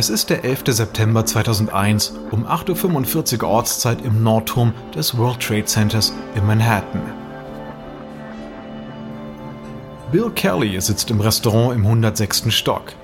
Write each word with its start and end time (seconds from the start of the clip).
Es 0.00 0.08
ist 0.08 0.30
der 0.30 0.44
11. 0.44 0.62
September 0.68 1.26
2001 1.26 2.14
um 2.30 2.46
8.45 2.46 3.42
Uhr 3.42 3.50
Ortszeit 3.50 4.00
im 4.02 4.22
Nordturm 4.22 4.72
des 4.94 5.18
World 5.18 5.40
Trade 5.40 5.66
Centers 5.66 6.14
in 6.34 6.46
Manhattan. 6.46 7.02
Bill 10.10 10.30
Kelly 10.30 10.80
sitzt 10.80 11.10
im 11.10 11.20
Restaurant 11.20 11.74
im 11.74 11.84
106. 11.84 12.44
Stock. 12.48 12.94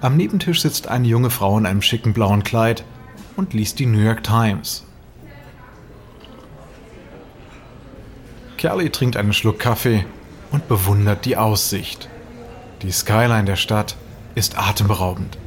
Am 0.00 0.16
Nebentisch 0.16 0.62
sitzt 0.62 0.88
eine 0.88 1.06
junge 1.06 1.28
Frau 1.28 1.58
in 1.58 1.66
einem 1.66 1.82
schicken 1.82 2.14
blauen 2.14 2.42
Kleid 2.42 2.82
und 3.36 3.52
liest 3.52 3.78
die 3.80 3.84
New 3.84 4.00
York 4.00 4.24
Times. 4.24 4.86
Kelly 8.56 8.88
trinkt 8.88 9.18
einen 9.18 9.34
Schluck 9.34 9.58
Kaffee 9.58 10.06
und 10.52 10.68
bewundert 10.68 11.26
die 11.26 11.36
Aussicht. 11.36 12.08
Die 12.80 12.90
Skyline 12.90 13.44
der 13.44 13.56
Stadt 13.56 13.94
ist 14.34 14.58
atemberaubend. 14.58 15.38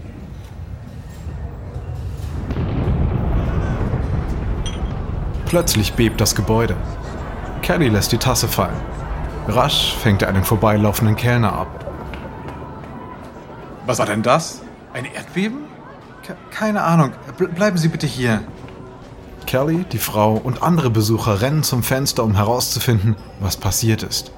Plötzlich 5.45 5.93
bebt 5.93 6.19
das 6.19 6.35
Gebäude. 6.35 6.75
Kelly 7.61 7.87
lässt 7.87 8.11
die 8.11 8.17
Tasse 8.17 8.47
fallen. 8.47 8.79
Rasch 9.47 9.93
fängt 9.93 10.21
er 10.21 10.27
einen 10.27 10.43
vorbeilaufenden 10.43 11.15
Kellner 11.15 11.53
ab. 11.53 11.85
Was 13.85 13.99
war 13.99 14.05
denn 14.05 14.23
das? 14.23 14.61
Ein 14.93 15.05
Erdbeben? 15.05 15.59
Ke 16.23 16.35
keine 16.51 16.83
Ahnung. 16.83 17.13
Ble 17.37 17.47
bleiben 17.47 17.77
Sie 17.77 17.87
bitte 17.87 18.07
hier. 18.07 18.41
Kelly, 19.45 19.85
die 19.89 19.99
Frau 19.99 20.33
und 20.33 20.61
andere 20.61 20.89
Besucher 20.89 21.39
rennen 21.39 21.63
zum 21.63 21.81
Fenster, 21.81 22.25
um 22.25 22.35
herauszufinden, 22.35 23.15
was 23.39 23.55
passiert 23.55 24.03
ist. 24.03 24.33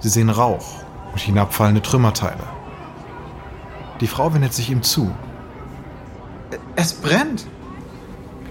Sie 0.00 0.08
sehen 0.08 0.30
Rauch 0.30 0.80
und 1.12 1.20
hinabfallende 1.20 1.82
Trümmerteile. 1.82 2.55
Die 4.00 4.06
Frau 4.06 4.32
wendet 4.34 4.52
sich 4.52 4.70
ihm 4.70 4.82
zu. 4.82 5.10
Es 6.76 6.92
brennt! 6.92 7.46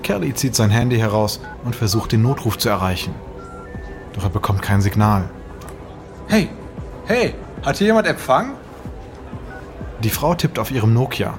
Kelly 0.04 0.34
zieht 0.34 0.56
sein 0.56 0.70
Handy 0.70 0.98
heraus 0.98 1.40
und 1.64 1.76
versucht 1.76 2.12
den 2.12 2.22
Notruf 2.22 2.58
zu 2.58 2.70
erreichen. 2.70 3.14
Doch 4.14 4.24
er 4.24 4.30
bekommt 4.30 4.62
kein 4.62 4.82
Signal. 4.82 5.30
Hey, 6.28 6.50
hey, 7.06 7.34
hat 7.64 7.78
hier 7.78 7.88
jemand 7.88 8.08
Empfang? 8.08 8.54
Die 10.04 10.10
Frau 10.10 10.36
tippt 10.36 10.60
auf 10.60 10.72
ihrem 10.72 10.94
Nokia. 10.94 11.38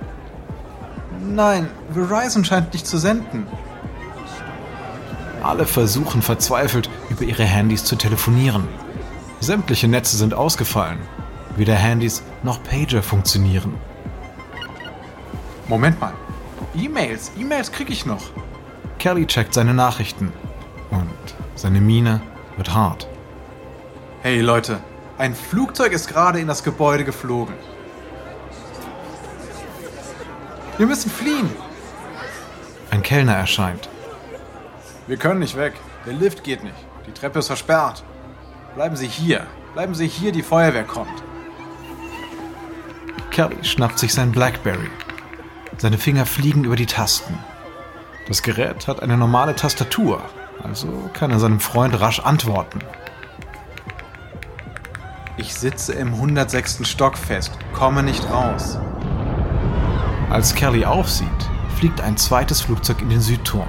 Nein, 1.21 1.69
Verizon 1.93 2.45
scheint 2.45 2.73
nicht 2.73 2.87
zu 2.87 2.99
senden. 2.99 3.47
Alle 5.43 5.67
versuchen 5.67 6.23
verzweifelt, 6.23 6.91
über 7.09 7.23
ihre 7.23 7.45
Handys 7.45 7.85
zu 7.85 7.97
telefonieren. 7.97 8.67
Sämtliche 9.41 9.87
Netze 9.87 10.17
sind 10.17 10.35
ausgefallen. 10.35 10.99
Weder 11.57 11.75
Handys 11.75 12.23
noch 12.43 12.63
Pager 12.63 13.03
funktionieren. 13.03 13.75
Moment 15.69 16.01
mal. 16.01 16.13
E-Mails, 16.75 17.33
E-Mails 17.37 17.73
kriege 17.73 17.93
ich 17.93 18.07
noch. 18.07 18.31
Kelly 18.99 19.27
checkt 19.27 19.53
seine 19.53 19.75
Nachrichten 19.75 20.33
und 20.91 21.35
seine 21.55 21.81
Miene 21.81 22.21
wird 22.57 22.73
hart. 22.73 23.09
Hey 24.23 24.41
Leute, 24.41 24.79
ein 25.19 25.35
Flugzeug 25.35 25.93
ist 25.93 26.09
gerade 26.09 26.39
in 26.41 26.47
das 26.47 26.63
Gebäude 26.63 27.05
geflogen. 27.05 27.55
Wir 30.79 30.87
müssen 30.87 31.11
fliehen. 31.11 31.51
Ein 32.91 33.03
Kellner 33.03 33.35
erscheint. 33.35 33.89
Wir 35.07 35.17
können 35.17 35.41
nicht 35.41 35.57
weg. 35.57 35.75
Der 36.05 36.13
Lift 36.13 36.45
geht 36.45 36.63
nicht. 36.63 36.77
Die 37.07 37.13
Treppe 37.13 37.41
ist 37.41 37.47
versperrt. 37.49 38.05
Bleiben 38.75 38.97
Sie 38.97 39.09
hier. 39.09 39.47
Bleiben 39.75 39.95
Sie 39.95 40.07
hier, 40.07 40.33
die 40.33 40.43
Feuerwehr 40.43 40.85
kommt. 40.85 41.23
Kelly 43.31 43.63
schnappt 43.63 43.99
sich 43.99 44.13
sein 44.13 44.33
Blackberry. 44.33 44.91
Seine 45.79 45.99
Finger 45.99 46.25
fliegen 46.25 46.65
über 46.65 46.77
die 46.77 46.87
Tasten. 46.87 47.39
Das 48.29 48.43
Gerät 48.43 48.89
hat 48.89 49.03
eine 49.03 49.17
normale 49.17 49.55
Tastatur, 49.55 50.23
also 50.63 51.11
kann 51.13 51.31
er 51.31 51.39
seinem 51.39 51.61
Freund 51.61 52.01
rasch 52.01 52.21
antworten. 52.21 52.81
Ich 55.37 55.55
sitze 55.55 55.93
im 55.93 56.15
106. 56.15 56.89
Stock 56.89 57.19
fest, 57.19 57.53
komme 57.75 58.03
nicht 58.03 58.29
raus. 58.31 58.79
Als 60.31 60.55
Kelly 60.55 60.87
aufsieht, 60.87 61.29
fliegt 61.79 62.01
ein 62.01 62.17
zweites 62.17 62.63
Flugzeug 62.63 63.03
in 63.03 63.11
den 63.11 63.21
Südturm. 63.21 63.69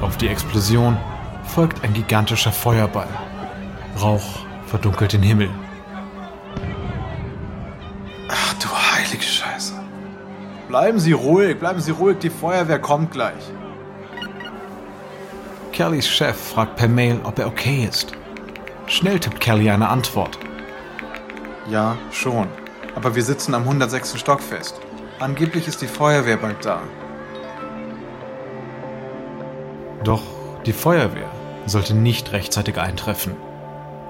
Auf 0.00 0.16
die 0.16 0.28
Explosion 0.28 0.96
folgt 1.44 1.84
ein 1.84 1.92
gigantischer 1.92 2.52
Feuerball. 2.52 3.08
Rauch 4.00 4.46
verdunkelt 4.66 5.12
den 5.12 5.22
Himmel. 5.22 5.50
Bleiben 10.78 10.98
Sie 10.98 11.12
ruhig, 11.12 11.58
bleiben 11.58 11.80
Sie 11.80 11.90
ruhig, 11.90 12.18
die 12.18 12.28
Feuerwehr 12.28 12.78
kommt 12.78 13.10
gleich. 13.10 13.42
Kellys 15.72 16.06
Chef 16.06 16.36
fragt 16.36 16.76
per 16.76 16.86
Mail, 16.86 17.18
ob 17.24 17.38
er 17.38 17.46
okay 17.46 17.86
ist. 17.88 18.12
Schnell 18.86 19.18
tippt 19.18 19.40
Kelly 19.40 19.70
eine 19.70 19.88
Antwort. 19.88 20.38
Ja, 21.70 21.96
schon. 22.12 22.48
Aber 22.94 23.14
wir 23.14 23.22
sitzen 23.22 23.54
am 23.54 23.62
106. 23.62 24.20
Stock 24.20 24.42
fest. 24.42 24.78
Angeblich 25.18 25.66
ist 25.66 25.80
die 25.80 25.86
Feuerwehr 25.86 26.36
bald 26.36 26.62
da. 26.62 26.82
Doch 30.04 30.24
die 30.66 30.74
Feuerwehr 30.74 31.30
sollte 31.64 31.94
nicht 31.94 32.32
rechtzeitig 32.32 32.78
eintreffen. 32.78 33.34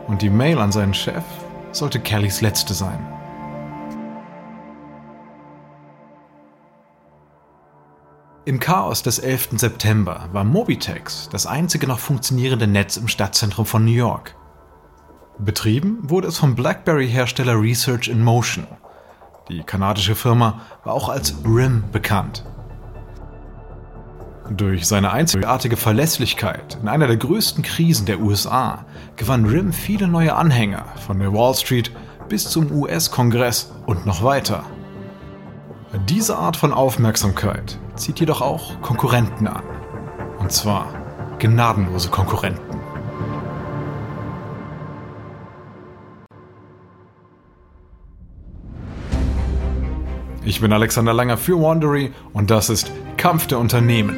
Und 0.08 0.20
die 0.20 0.30
Mail 0.30 0.58
an 0.58 0.72
seinen 0.72 0.94
Chef 0.94 1.22
sollte 1.70 2.00
Kellys 2.00 2.40
letzte 2.40 2.74
sein. 2.74 3.15
Im 8.46 8.60
Chaos 8.60 9.02
des 9.02 9.18
11. 9.18 9.58
September 9.58 10.28
war 10.30 10.44
Mobitex 10.44 11.28
das 11.32 11.48
einzige 11.48 11.88
noch 11.88 11.98
funktionierende 11.98 12.68
Netz 12.68 12.96
im 12.96 13.08
Stadtzentrum 13.08 13.66
von 13.66 13.84
New 13.84 13.90
York. 13.90 14.36
Betrieben 15.40 15.98
wurde 16.08 16.28
es 16.28 16.38
vom 16.38 16.54
BlackBerry-Hersteller 16.54 17.60
Research 17.60 18.06
in 18.06 18.22
Motion. 18.22 18.68
Die 19.48 19.64
kanadische 19.64 20.14
Firma 20.14 20.60
war 20.84 20.94
auch 20.94 21.08
als 21.08 21.34
RIM 21.44 21.90
bekannt. 21.90 22.44
Durch 24.48 24.86
seine 24.86 25.10
einzigartige 25.10 25.76
Verlässlichkeit 25.76 26.78
in 26.80 26.86
einer 26.86 27.08
der 27.08 27.16
größten 27.16 27.64
Krisen 27.64 28.06
der 28.06 28.20
USA 28.20 28.84
gewann 29.16 29.46
RIM 29.46 29.72
viele 29.72 30.06
neue 30.06 30.36
Anhänger 30.36 30.84
von 31.04 31.18
der 31.18 31.32
Wall 31.32 31.56
Street 31.56 31.90
bis 32.28 32.48
zum 32.48 32.70
US-Kongress 32.70 33.72
und 33.86 34.06
noch 34.06 34.22
weiter. 34.22 34.62
Diese 36.08 36.36
Art 36.36 36.56
von 36.56 36.72
Aufmerksamkeit 36.72 37.80
zieht 37.96 38.20
jedoch 38.20 38.40
auch 38.40 38.80
Konkurrenten 38.82 39.46
an. 39.46 39.62
Und 40.38 40.52
zwar 40.52 40.86
gnadenlose 41.38 42.10
Konkurrenten. 42.10 42.62
Ich 50.44 50.60
bin 50.60 50.72
Alexander 50.72 51.12
Langer 51.12 51.36
für 51.36 51.60
Wandery 51.60 52.12
und 52.32 52.52
das 52.52 52.70
ist 52.70 52.92
Kampf 53.16 53.48
der 53.48 53.58
Unternehmen. 53.58 54.16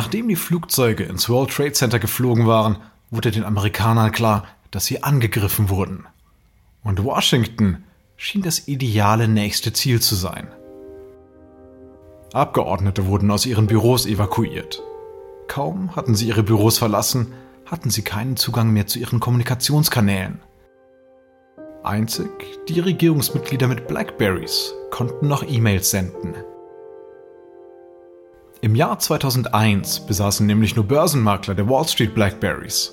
Nachdem 0.00 0.28
die 0.28 0.36
Flugzeuge 0.36 1.04
ins 1.04 1.28
World 1.28 1.50
Trade 1.50 1.72
Center 1.72 1.98
geflogen 1.98 2.46
waren, 2.46 2.78
wurde 3.10 3.30
den 3.30 3.44
Amerikanern 3.44 4.12
klar, 4.12 4.46
dass 4.70 4.86
sie 4.86 5.02
angegriffen 5.02 5.68
wurden. 5.68 6.06
Und 6.82 7.04
Washington 7.04 7.84
schien 8.16 8.40
das 8.40 8.66
ideale 8.66 9.28
nächste 9.28 9.74
Ziel 9.74 10.00
zu 10.00 10.14
sein. 10.14 10.48
Abgeordnete 12.32 13.08
wurden 13.08 13.30
aus 13.30 13.44
ihren 13.44 13.66
Büros 13.66 14.06
evakuiert. 14.06 14.82
Kaum 15.48 15.94
hatten 15.94 16.14
sie 16.14 16.28
ihre 16.28 16.44
Büros 16.44 16.78
verlassen, 16.78 17.34
hatten 17.66 17.90
sie 17.90 18.00
keinen 18.00 18.38
Zugang 18.38 18.70
mehr 18.70 18.86
zu 18.86 18.98
ihren 18.98 19.20
Kommunikationskanälen. 19.20 20.40
Einzig 21.82 22.30
die 22.70 22.80
Regierungsmitglieder 22.80 23.68
mit 23.68 23.86
Blackberries 23.86 24.72
konnten 24.90 25.28
noch 25.28 25.44
E-Mails 25.46 25.90
senden. 25.90 26.36
Im 28.62 28.74
Jahr 28.74 28.98
2001 28.98 30.00
besaßen 30.00 30.46
nämlich 30.46 30.76
nur 30.76 30.84
Börsenmakler 30.84 31.54
der 31.54 31.66
Wall 31.70 31.88
Street 31.88 32.14
Blackberries. 32.14 32.92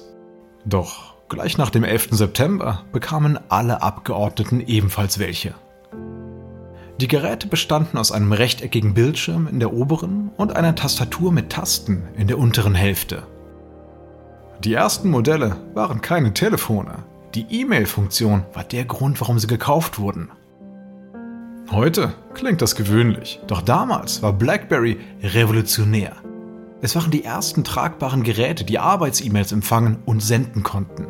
Doch 0.63 1.15
gleich 1.27 1.57
nach 1.57 1.69
dem 1.69 1.83
11. 1.83 2.09
September 2.11 2.85
bekamen 2.93 3.37
alle 3.49 3.81
Abgeordneten 3.81 4.61
ebenfalls 4.61 5.19
welche. 5.19 5.55
Die 7.01 7.09
Geräte 7.09 7.47
bestanden 7.47 7.97
aus 7.97 8.13
einem 8.13 8.31
rechteckigen 8.31 8.93
Bildschirm 8.93 9.45
in 9.45 9.59
der 9.59 9.73
oberen 9.73 10.31
und 10.37 10.55
einer 10.55 10.73
Tastatur 10.73 11.33
mit 11.33 11.49
Tasten 11.49 12.03
in 12.15 12.27
der 12.27 12.39
unteren 12.39 12.73
Hälfte. 12.73 13.23
Die 14.63 14.73
ersten 14.73 15.09
Modelle 15.09 15.57
waren 15.73 15.99
keine 15.99 16.33
Telefone. 16.33 17.03
Die 17.35 17.45
E-Mail-Funktion 17.49 18.45
war 18.53 18.63
der 18.63 18.85
Grund, 18.85 19.19
warum 19.19 19.37
sie 19.37 19.47
gekauft 19.47 19.99
wurden. 19.99 20.29
Heute 21.71 22.13
klingt 22.33 22.61
das 22.61 22.75
gewöhnlich, 22.75 23.41
doch 23.45 23.61
damals 23.61 24.21
war 24.21 24.31
BlackBerry 24.31 24.97
revolutionär. 25.21 26.15
Es 26.81 26.95
waren 26.95 27.11
die 27.11 27.25
ersten 27.25 27.65
tragbaren 27.65 28.23
Geräte, 28.23 28.63
die 28.63 28.79
Arbeits-E-Mails 28.79 29.51
empfangen 29.51 29.97
und 30.05 30.23
senden 30.23 30.63
konnten. 30.63 31.07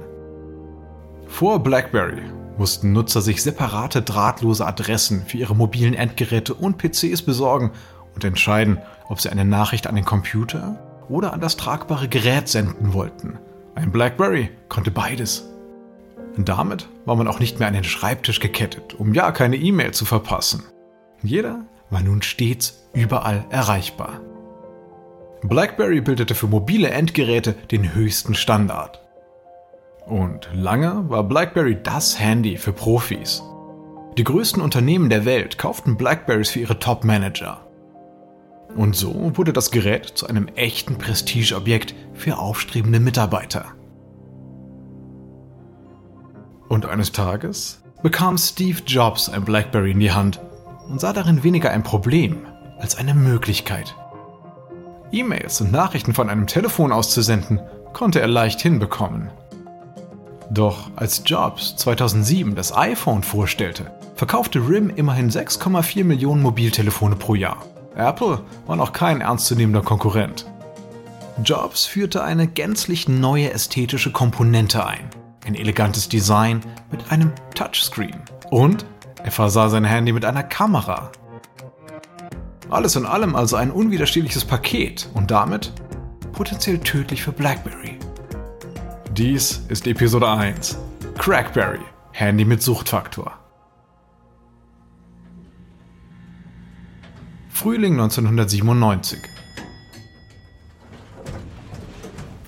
Vor 1.27 1.61
BlackBerry 1.61 2.23
mussten 2.57 2.91
Nutzer 2.91 3.21
sich 3.21 3.43
separate 3.43 4.01
drahtlose 4.01 4.65
Adressen 4.65 5.25
für 5.27 5.37
ihre 5.37 5.55
mobilen 5.55 5.93
Endgeräte 5.93 6.55
und 6.55 6.79
PCs 6.79 7.21
besorgen 7.21 7.71
und 8.15 8.23
entscheiden, 8.23 8.79
ob 9.09 9.21
sie 9.21 9.29
eine 9.29 9.45
Nachricht 9.45 9.85
an 9.85 9.95
den 9.95 10.05
Computer 10.05 10.79
oder 11.07 11.33
an 11.33 11.39
das 11.39 11.55
tragbare 11.55 12.07
Gerät 12.07 12.47
senden 12.47 12.93
wollten. 12.93 13.37
Ein 13.75 13.91
BlackBerry 13.91 14.49
konnte 14.69 14.89
beides. 14.89 15.46
Damit 16.37 16.87
war 17.05 17.15
man 17.15 17.27
auch 17.27 17.39
nicht 17.39 17.59
mehr 17.59 17.67
an 17.67 17.73
den 17.73 17.83
Schreibtisch 17.83 18.39
gekettet, 18.39 18.93
um 18.93 19.13
ja 19.13 19.31
keine 19.31 19.55
E-Mail 19.55 19.91
zu 19.91 20.05
verpassen. 20.05 20.63
Jeder 21.23 21.65
war 21.89 22.01
nun 22.01 22.21
stets 22.21 22.87
überall 22.93 23.45
erreichbar. 23.49 24.21
BlackBerry 25.41 26.01
bildete 26.01 26.35
für 26.35 26.47
mobile 26.47 26.89
Endgeräte 26.89 27.53
den 27.71 27.93
höchsten 27.93 28.35
Standard. 28.35 29.01
Und 30.05 30.49
lange 30.53 31.09
war 31.09 31.23
BlackBerry 31.23 31.77
das 31.81 32.19
Handy 32.19 32.57
für 32.57 32.71
Profis. 32.71 33.43
Die 34.17 34.23
größten 34.23 34.61
Unternehmen 34.61 35.09
der 35.09 35.25
Welt 35.25 35.57
kauften 35.57 35.97
Blackberries 35.97 36.49
für 36.49 36.59
ihre 36.59 36.79
Top-Manager. 36.79 37.67
Und 38.75 38.95
so 38.95 39.31
wurde 39.37 39.53
das 39.53 39.71
Gerät 39.71 40.05
zu 40.05 40.27
einem 40.27 40.47
echten 40.55 40.97
Prestigeobjekt 40.97 41.95
für 42.13 42.37
aufstrebende 42.37 42.99
Mitarbeiter. 42.99 43.76
Und 46.69 46.85
eines 46.85 47.11
Tages 47.11 47.81
bekam 48.03 48.37
Steve 48.37 48.81
Jobs 48.85 49.29
ein 49.29 49.43
BlackBerry 49.43 49.91
in 49.91 49.99
die 49.99 50.11
Hand 50.11 50.39
und 50.89 50.99
sah 50.99 51.13
darin 51.13 51.43
weniger 51.43 51.71
ein 51.71 51.83
Problem 51.83 52.45
als 52.79 52.97
eine 52.97 53.13
Möglichkeit. 53.13 53.95
E-Mails 55.11 55.61
und 55.61 55.71
Nachrichten 55.71 56.13
von 56.13 56.29
einem 56.29 56.47
Telefon 56.47 56.91
auszusenden, 56.91 57.59
konnte 57.93 58.19
er 58.19 58.27
leicht 58.27 58.61
hinbekommen. 58.61 59.29
Doch 60.49 60.91
als 60.95 61.23
Jobs 61.25 61.75
2007 61.77 62.55
das 62.55 62.75
iPhone 62.75 63.23
vorstellte, 63.23 63.91
verkaufte 64.15 64.59
RIM 64.59 64.89
immerhin 64.89 65.29
6,4 65.29 66.03
Millionen 66.03 66.41
Mobiltelefone 66.41 67.15
pro 67.15 67.35
Jahr. 67.35 67.65
Apple 67.95 68.41
war 68.65 68.75
noch 68.75 68.93
kein 68.93 69.21
ernstzunehmender 69.21 69.81
Konkurrent. 69.81 70.45
Jobs 71.43 71.85
führte 71.85 72.23
eine 72.23 72.47
gänzlich 72.47 73.07
neue 73.07 73.51
ästhetische 73.51 74.11
Komponente 74.11 74.85
ein. 74.85 75.09
Ein 75.47 75.55
elegantes 75.55 76.09
Design 76.09 76.59
mit 76.91 77.09
einem 77.09 77.31
Touchscreen. 77.55 78.21
Und 78.49 78.85
er 79.23 79.31
versah 79.31 79.69
sein 79.69 79.85
Handy 79.85 80.11
mit 80.11 80.25
einer 80.25 80.43
Kamera. 80.43 81.09
Alles 82.69 82.97
in 82.97 83.05
allem 83.05 83.33
also 83.33 83.55
ein 83.55 83.71
unwiderstehliches 83.71 84.43
Paket 84.43 85.07
und 85.13 85.31
damit 85.31 85.71
potenziell 86.33 86.79
tödlich 86.79 87.23
für 87.23 87.31
BlackBerry. 87.31 87.97
Dies 89.13 89.63
ist 89.69 89.87
Episode 89.87 90.29
1. 90.29 90.77
Crackberry, 91.17 91.79
Handy 92.11 92.43
mit 92.43 92.61
Suchtfaktor. 92.61 93.31
Frühling 97.47 97.93
1997. 97.93 99.21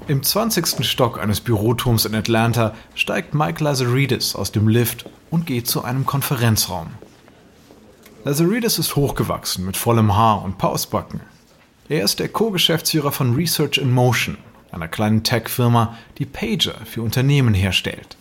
Im 0.09 0.23
20. 0.23 0.83
Stock 0.83 1.19
eines 1.19 1.39
Büroturms 1.39 2.05
in 2.05 2.15
Atlanta 2.15 2.73
steigt 2.95 3.35
Mike 3.35 3.63
Lazaridis 3.63 4.33
aus 4.33 4.51
dem 4.51 4.67
Lift 4.67 5.05
und 5.29 5.45
geht 5.45 5.67
zu 5.67 5.83
einem 5.83 6.03
Konferenzraum. 6.07 6.87
Lazaridis 8.23 8.79
ist 8.79 8.95
hochgewachsen 8.95 9.67
mit 9.67 9.77
vollem 9.77 10.17
Haar 10.17 10.41
und 10.43 10.57
Pausbacken. 10.57 11.21
Er 11.89 12.03
ist 12.03 12.17
der 12.17 12.27
Co-Geschäftsführer 12.27 13.11
von 13.11 13.35
Research 13.35 13.77
in 13.77 13.91
Motion, 13.91 14.39
einer 14.71 14.87
kleinen 14.87 15.23
Tech-Firma, 15.23 15.95
die 16.17 16.25
Pager 16.25 16.73
für 16.85 17.03
Unternehmen 17.03 17.53
herstellt. 17.53 18.17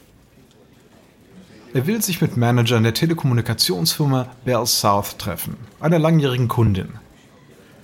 Er 1.73 1.87
will 1.87 2.02
sich 2.02 2.20
mit 2.20 2.37
Managern 2.37 2.82
der 2.82 2.93
Telekommunikationsfirma 2.93 4.29
Bell 4.44 4.67
South 4.67 5.17
treffen, 5.17 5.56
einer 5.81 5.99
langjährigen 5.99 6.49
Kundin. 6.49 6.99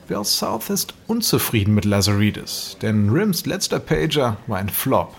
Bell 0.06 0.24
South 0.24 0.70
ist 0.70 0.94
unzufrieden 1.06 1.74
mit 1.74 1.84
Lazaridis, 1.84 2.76
denn 2.82 3.10
Rims 3.10 3.46
letzter 3.46 3.78
Pager 3.78 4.36
war 4.46 4.58
ein 4.58 4.68
Flop. 4.68 5.14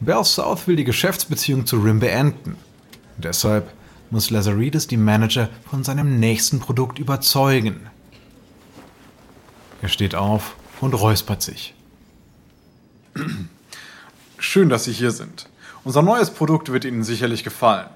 Bell 0.00 0.24
South 0.24 0.66
will 0.66 0.76
die 0.76 0.84
Geschäftsbeziehung 0.84 1.66
zu 1.66 1.78
Rim 1.78 2.00
beenden. 2.00 2.56
Deshalb 3.18 3.72
muss 4.10 4.30
Lazaridis 4.30 4.86
die 4.86 4.96
Manager 4.96 5.48
von 5.68 5.84
seinem 5.84 6.18
nächsten 6.18 6.60
Produkt 6.60 6.98
überzeugen. 6.98 7.88
Er 9.82 9.88
steht 9.88 10.14
auf 10.14 10.56
und 10.80 10.94
räuspert 10.94 11.42
sich. 11.42 11.74
Schön, 14.38 14.68
dass 14.68 14.84
Sie 14.84 14.92
hier 14.92 15.10
sind. 15.10 15.48
Unser 15.84 16.02
neues 16.02 16.30
Produkt 16.30 16.72
wird 16.72 16.84
Ihnen 16.84 17.04
sicherlich 17.04 17.44
gefallen. 17.44 17.88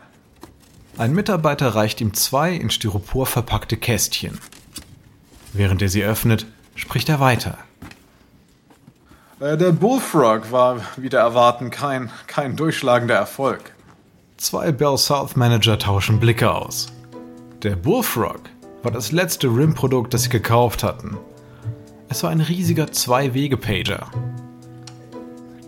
Ein 0.99 1.15
Mitarbeiter 1.15 1.75
reicht 1.75 2.01
ihm 2.01 2.13
zwei 2.13 2.53
in 2.53 2.71
Styropor 2.71 3.27
verpackte 3.27 3.77
Kästchen. 3.77 4.39
Während 5.53 5.83
er 5.83 5.89
sie 5.89 6.03
öffnet, 6.03 6.47
spricht 6.75 7.09
er 7.09 7.21
weiter. 7.21 7.59
Äh, 9.41 9.57
der 9.57 9.73
Bullfrog 9.73 10.51
war 10.51 10.81
wieder 10.97 11.21
erwarten 11.21 11.71
kein, 11.71 12.11
kein 12.27 12.57
durchschlagender 12.57 13.15
Erfolg. 13.15 13.73
Zwei 14.37 14.73
Bell 14.73 14.99
South 14.99 15.37
Manager 15.37 15.79
tauschen 15.79 16.21
Blicke 16.21 16.53
aus. 16.53 16.89
Der 17.63 17.77
Bullfrog 17.77 18.41
war 18.83 18.93
das 18.93 19.13
letzte 19.13 19.49
RIM-Produkt, 19.49 20.15
das 20.15 20.25
sie 20.25 20.29
gekauft 20.29 20.83
hatten. 20.83 21.19
Es 22.09 22.23
war 22.23 22.31
ein 22.31 22.41
riesiger 22.41 22.91
Zwei-Wege-Pager. 22.91 24.07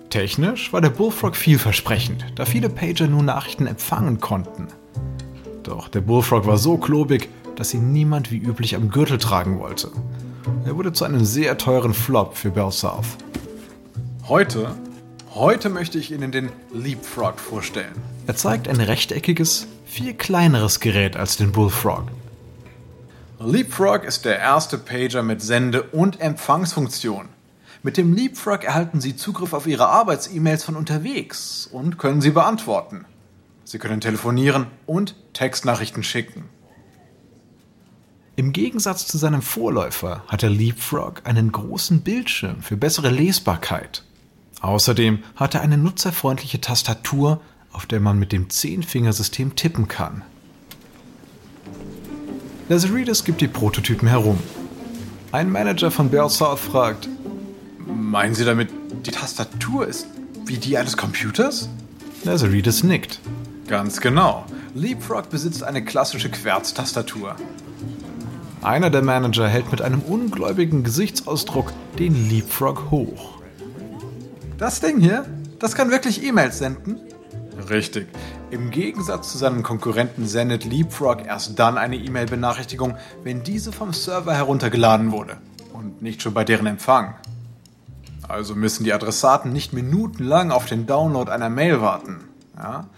Technisch 0.08 0.72
war 0.72 0.80
der 0.80 0.90
Bullfrog 0.90 1.36
vielversprechend, 1.36 2.24
da 2.34 2.44
viele 2.44 2.68
Pager 2.68 3.06
nur 3.06 3.22
Nachrichten 3.22 3.66
empfangen 3.66 4.20
konnten. 4.20 4.68
Doch 5.62 5.88
der 5.88 6.00
Bullfrog 6.00 6.46
war 6.46 6.58
so 6.58 6.78
klobig, 6.78 7.28
dass 7.60 7.74
ihn 7.74 7.92
niemand 7.92 8.30
wie 8.30 8.38
üblich 8.38 8.74
am 8.74 8.88
Gürtel 8.88 9.18
tragen 9.18 9.58
wollte. 9.60 9.90
Er 10.64 10.76
wurde 10.78 10.94
zu 10.94 11.04
einem 11.04 11.26
sehr 11.26 11.58
teuren 11.58 11.92
Flop 11.92 12.34
für 12.34 12.50
Bell 12.50 12.72
South. 12.72 13.18
Heute, 14.28 14.74
heute 15.34 15.68
möchte 15.68 15.98
ich 15.98 16.10
Ihnen 16.10 16.32
den 16.32 16.48
Leapfrog 16.72 17.38
vorstellen. 17.38 17.92
Er 18.26 18.34
zeigt 18.34 18.66
ein 18.66 18.80
rechteckiges, 18.80 19.66
viel 19.84 20.14
kleineres 20.14 20.80
Gerät 20.80 21.18
als 21.18 21.36
den 21.36 21.52
Bullfrog. 21.52 22.04
Leapfrog 23.38 24.04
ist 24.04 24.24
der 24.24 24.38
erste 24.38 24.78
Pager 24.78 25.22
mit 25.22 25.42
Sende- 25.42 25.82
und 25.82 26.18
Empfangsfunktion. 26.18 27.28
Mit 27.82 27.98
dem 27.98 28.14
Leapfrog 28.14 28.64
erhalten 28.64 29.02
Sie 29.02 29.16
Zugriff 29.16 29.52
auf 29.52 29.66
Ihre 29.66 29.86
Arbeits-E-Mails 29.86 30.64
von 30.64 30.76
unterwegs 30.76 31.68
und 31.70 31.98
können 31.98 32.22
sie 32.22 32.30
beantworten. 32.30 33.04
Sie 33.64 33.78
können 33.78 34.00
telefonieren 34.00 34.68
und 34.86 35.14
Textnachrichten 35.34 36.02
schicken. 36.02 36.44
Im 38.40 38.54
Gegensatz 38.54 39.06
zu 39.06 39.18
seinem 39.18 39.42
Vorläufer 39.42 40.24
hat 40.26 40.40
der 40.40 40.48
Leapfrog 40.48 41.20
einen 41.24 41.52
großen 41.52 42.00
Bildschirm 42.00 42.62
für 42.62 42.78
bessere 42.78 43.10
Lesbarkeit. 43.10 44.02
Außerdem 44.62 45.18
hat 45.36 45.54
er 45.54 45.60
eine 45.60 45.76
nutzerfreundliche 45.76 46.58
Tastatur, 46.58 47.42
auf 47.70 47.84
der 47.84 48.00
man 48.00 48.18
mit 48.18 48.32
dem 48.32 48.48
Zehnfingersystem 48.48 49.56
tippen 49.56 49.88
kann. 49.88 50.22
Lazaridis 52.70 53.24
gibt 53.24 53.42
die 53.42 53.46
Prototypen 53.46 54.08
herum. 54.08 54.38
Ein 55.32 55.50
Manager 55.52 55.90
von 55.90 56.08
Bell 56.08 56.30
South 56.30 56.60
fragt, 56.60 57.10
Meinen 57.86 58.34
Sie 58.34 58.46
damit, 58.46 58.70
die 59.04 59.10
Tastatur 59.10 59.86
ist 59.86 60.06
wie 60.46 60.56
die 60.56 60.78
eines 60.78 60.96
Computers? 60.96 61.68
Lazaridis 62.24 62.84
nickt. 62.84 63.20
Ganz 63.66 64.00
genau. 64.00 64.46
Leapfrog 64.74 65.28
besitzt 65.28 65.62
eine 65.62 65.84
klassische 65.84 66.30
Querztastatur. 66.30 67.36
Einer 68.62 68.90
der 68.90 69.00
Manager 69.00 69.48
hält 69.48 69.70
mit 69.70 69.80
einem 69.80 70.00
ungläubigen 70.00 70.84
Gesichtsausdruck 70.84 71.72
den 71.98 72.28
Leapfrog 72.28 72.90
hoch. 72.90 73.38
Das 74.58 74.80
Ding 74.80 75.00
hier, 75.00 75.24
das 75.58 75.74
kann 75.74 75.90
wirklich 75.90 76.22
E-Mails 76.22 76.58
senden? 76.58 77.00
Richtig. 77.70 78.08
Im 78.50 78.70
Gegensatz 78.70 79.32
zu 79.32 79.38
seinem 79.38 79.62
Konkurrenten 79.62 80.26
sendet 80.26 80.66
Leapfrog 80.66 81.24
erst 81.24 81.58
dann 81.58 81.78
eine 81.78 81.96
E-Mail-Benachrichtigung, 81.96 82.96
wenn 83.24 83.42
diese 83.42 83.72
vom 83.72 83.94
Server 83.94 84.34
heruntergeladen 84.34 85.10
wurde 85.10 85.38
und 85.72 86.02
nicht 86.02 86.20
schon 86.20 86.34
bei 86.34 86.44
deren 86.44 86.66
Empfang. 86.66 87.14
Also 88.28 88.54
müssen 88.54 88.84
die 88.84 88.92
Adressaten 88.92 89.54
nicht 89.54 89.72
minutenlang 89.72 90.50
auf 90.50 90.66
den 90.66 90.86
Download 90.86 91.30
einer 91.30 91.48
Mail 91.48 91.80
warten. 91.80 92.28
Ja? 92.58 92.88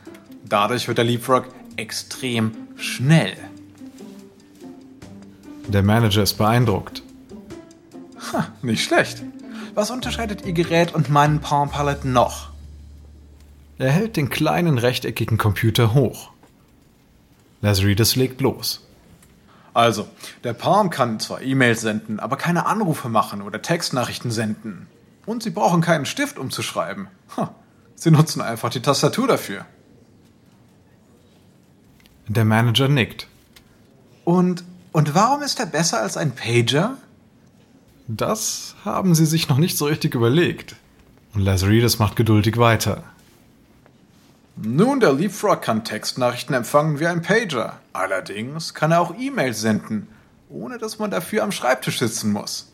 Dadurch 0.44 0.88
wird 0.88 0.98
der 0.98 1.04
Leapfrog 1.04 1.44
extrem 1.76 2.50
schnell. 2.76 3.36
Der 5.72 5.82
Manager 5.82 6.22
ist 6.22 6.34
beeindruckt. 6.34 7.02
Ha, 8.30 8.48
nicht 8.60 8.84
schlecht. 8.84 9.22
Was 9.74 9.90
unterscheidet 9.90 10.44
Ihr 10.44 10.52
Gerät 10.52 10.94
und 10.94 11.08
meinen 11.08 11.40
Palm 11.40 11.70
Pilot 11.70 12.04
noch? 12.04 12.50
Er 13.78 13.90
hält 13.90 14.18
den 14.18 14.28
kleinen 14.28 14.76
rechteckigen 14.76 15.38
Computer 15.38 15.94
hoch. 15.94 16.30
Lazaridis 17.62 18.16
legt 18.16 18.42
los. 18.42 18.86
Also, 19.72 20.08
der 20.44 20.52
Palm 20.52 20.90
kann 20.90 21.18
zwar 21.20 21.40
E-Mails 21.40 21.80
senden, 21.80 22.20
aber 22.20 22.36
keine 22.36 22.66
Anrufe 22.66 23.08
machen 23.08 23.40
oder 23.40 23.62
Textnachrichten 23.62 24.30
senden. 24.30 24.88
Und 25.24 25.42
Sie 25.42 25.50
brauchen 25.50 25.80
keinen 25.80 26.04
Stift, 26.04 26.38
um 26.38 26.50
zu 26.50 26.60
schreiben. 26.60 27.08
Sie 27.94 28.10
nutzen 28.10 28.42
einfach 28.42 28.68
die 28.68 28.82
Tastatur 28.82 29.26
dafür. 29.26 29.64
Der 32.28 32.44
Manager 32.44 32.88
nickt. 32.88 33.26
Und, 34.24 34.64
und 34.92 35.14
warum 35.14 35.42
ist 35.42 35.58
er 35.58 35.66
besser 35.66 36.00
als 36.00 36.16
ein 36.16 36.32
Pager? 36.32 36.96
Das 38.08 38.74
haben 38.84 39.14
Sie 39.14 39.26
sich 39.26 39.48
noch 39.48 39.58
nicht 39.58 39.78
so 39.78 39.86
richtig 39.86 40.14
überlegt. 40.14 40.76
Und 41.34 41.42
Lazaridis 41.42 41.98
macht 41.98 42.16
geduldig 42.16 42.58
weiter. 42.58 43.04
Nun, 44.56 45.00
der 45.00 45.14
Leapfrog 45.14 45.62
kann 45.62 45.84
Textnachrichten 45.84 46.54
empfangen 46.54 47.00
wie 47.00 47.06
ein 47.06 47.22
Pager. 47.22 47.78
Allerdings 47.92 48.74
kann 48.74 48.92
er 48.92 49.00
auch 49.00 49.14
E-Mails 49.18 49.60
senden, 49.60 50.08
ohne 50.50 50.76
dass 50.76 50.98
man 50.98 51.10
dafür 51.10 51.42
am 51.42 51.52
Schreibtisch 51.52 51.98
sitzen 51.98 52.32
muss. 52.32 52.70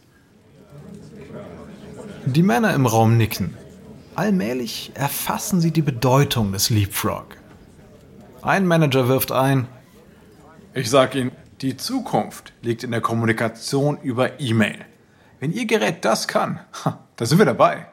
Die 2.25 2.42
Männer 2.42 2.75
im 2.75 2.87
Raum 2.87 3.16
nicken. 3.16 3.56
Allmählich 4.16 4.90
erfassen 4.94 5.60
sie 5.60 5.70
die 5.70 5.82
Bedeutung 5.82 6.50
des 6.50 6.70
Leapfrog. 6.70 7.37
Ein 8.42 8.66
Manager 8.66 9.06
wirft 9.06 9.30
ein. 9.30 9.68
Ich 10.75 10.90
sag 10.90 11.14
Ihnen, 11.14 11.30
die 11.61 11.77
Zukunft 11.77 12.53
liegt 12.62 12.85
in 12.85 12.93
der 12.93 13.00
Kommunikation 13.00 13.99
über 14.00 14.41
E-Mail. 14.41 14.85
Wenn 15.41 15.53
Ihr 15.53 15.67
Gerät 15.67 16.05
das 16.05 16.29
kann, 16.29 16.61
da 17.17 17.27
sind 17.27 17.38
wir 17.38 17.47
dabei. 17.47 17.88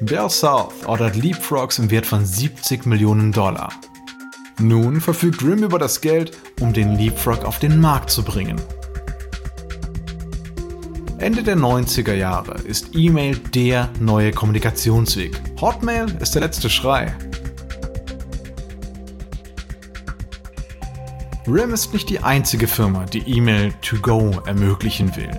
Bell 0.00 0.30
South 0.30 0.86
ordert 0.86 1.16
Leapfrogs 1.16 1.78
im 1.78 1.90
Wert 1.90 2.06
von 2.06 2.24
70 2.24 2.86
Millionen 2.86 3.32
Dollar. 3.32 3.72
Nun 4.58 5.00
verfügt 5.00 5.42
RIM 5.42 5.64
über 5.64 5.78
das 5.78 6.00
Geld, 6.00 6.36
um 6.60 6.72
den 6.72 6.96
Leapfrog 6.96 7.44
auf 7.44 7.58
den 7.58 7.80
Markt 7.80 8.10
zu 8.10 8.22
bringen. 8.22 8.60
Ende 11.18 11.42
der 11.42 11.56
90er 11.56 12.14
Jahre 12.14 12.54
ist 12.62 12.94
E-Mail 12.94 13.36
der 13.36 13.90
neue 14.00 14.30
Kommunikationsweg. 14.30 15.38
Hotmail 15.60 16.06
ist 16.20 16.34
der 16.34 16.42
letzte 16.42 16.70
Schrei. 16.70 17.14
RIM 21.52 21.74
ist 21.74 21.92
nicht 21.92 22.08
die 22.08 22.20
einzige 22.20 22.68
Firma, 22.68 23.06
die 23.06 23.28
E-Mail 23.28 23.72
to 23.82 23.96
go 23.96 24.40
ermöglichen 24.46 25.16
will. 25.16 25.36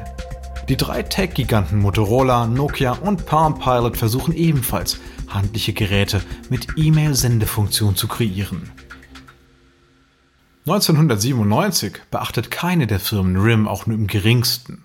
Die 0.68 0.76
drei 0.76 1.04
Tech-Giganten 1.04 1.80
Motorola, 1.80 2.48
Nokia 2.48 2.92
und 2.92 3.26
Palm 3.26 3.58
Pilot 3.58 3.96
versuchen 3.96 4.34
ebenfalls, 4.34 5.00
handliche 5.30 5.72
Geräte 5.72 6.22
mit 6.50 6.68
E-Mail-Sendefunktion 6.76 7.96
zu 7.96 8.10
kreieren. 8.10 8.72
1997 10.68 12.02
beachtet 12.12 12.52
keine 12.52 12.88
der 12.88 13.00
Firmen 13.00 13.38
RIM 13.38 13.70
auch 13.70 13.86
nur 13.86 13.96
im 13.96 14.08
geringsten. 14.08 14.84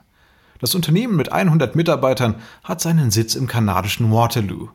Das 0.60 0.76
Unternehmen 0.76 1.16
mit 1.16 1.32
100 1.32 1.74
Mitarbeitern 1.74 2.36
hat 2.62 2.80
seinen 2.80 3.10
Sitz 3.10 3.34
im 3.34 3.48
kanadischen 3.48 4.12
Waterloo. 4.12 4.68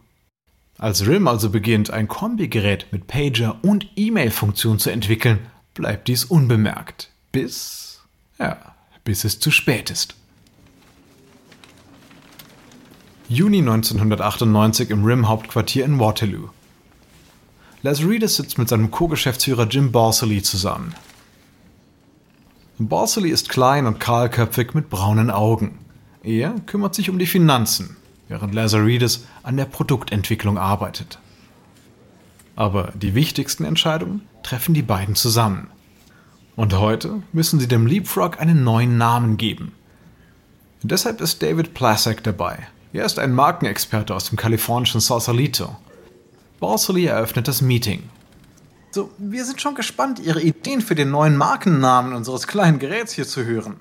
Als 0.77 1.08
RIM 1.08 1.29
also 1.29 1.50
beginnt, 1.50 1.91
ein 1.91 2.10
Kombigerät 2.10 2.88
mit 2.91 3.08
Pager 3.08 3.60
und 3.62 3.88
E-Mail-Funktion 3.96 4.79
zu 4.79 4.89
entwickeln, 4.89 5.39
bleibt 5.73 6.07
dies 6.07 6.25
unbemerkt. 6.25 7.09
Bis, 7.31 8.01
ja, 8.39 8.57
bis 9.03 9.23
es 9.23 9.39
zu 9.39 9.51
spät 9.51 9.89
ist. 9.89 10.15
Juni 13.29 13.59
1998 13.59 14.89
im 14.89 15.05
RIM-Hauptquartier 15.05 15.85
in 15.85 15.99
Waterloo. 15.99 16.49
Lazaridis 17.81 18.35
sitzt 18.35 18.57
mit 18.57 18.67
seinem 18.67 18.91
Co-Geschäftsführer 18.91 19.67
Jim 19.67 19.91
Borsely 19.91 20.41
zusammen. 20.41 20.93
Borsely 22.77 23.29
ist 23.29 23.49
klein 23.49 23.85
und 23.85 23.99
kahlköpfig 23.99 24.73
mit 24.73 24.89
braunen 24.89 25.31
Augen. 25.31 25.79
Er 26.23 26.53
kümmert 26.65 26.93
sich 26.93 27.09
um 27.09 27.19
die 27.19 27.25
Finanzen, 27.25 27.95
während 28.27 28.53
Lazaridis 28.53 29.25
an 29.43 29.57
der 29.57 29.65
Produktentwicklung 29.65 30.57
arbeitet. 30.57 31.19
Aber 32.55 32.91
die 32.95 33.15
wichtigsten 33.15 33.63
Entscheidungen 33.63 34.21
treffen 34.43 34.74
die 34.74 34.81
beiden 34.81 35.15
zusammen. 35.15 35.69
Und 36.55 36.77
heute 36.77 37.24
müssen 37.31 37.60
sie 37.60 37.67
dem 37.67 37.88
Leapfrog 37.88 38.39
einen 38.39 38.63
neuen 38.63 38.98
Namen 38.98 39.38
geben. 39.38 39.71
Deshalb 40.83 41.21
ist 41.21 41.41
David 41.41 41.74
Plasek 41.74 42.24
dabei, 42.24 42.67
er 42.93 43.05
ist 43.05 43.19
ein 43.19 43.33
Markenexperte 43.33 44.13
aus 44.13 44.29
dem 44.29 44.38
kalifornischen 44.38 45.00
Sausalito. 45.00 45.77
Borsely 46.60 47.05
eröffnet 47.05 47.48
das 47.48 47.62
Meeting. 47.62 48.10
So, 48.91 49.10
wir 49.17 49.45
sind 49.45 49.62
schon 49.62 49.75
gespannt, 49.75 50.19
Ihre 50.19 50.41
Ideen 50.41 50.81
für 50.81 50.95
den 50.95 51.12
neuen 51.12 51.38
Markennamen 51.38 52.13
unseres 52.13 52.48
kleinen 52.48 52.79
Geräts 52.79 53.13
hier 53.13 53.25
zu 53.25 53.45
hören. 53.45 53.77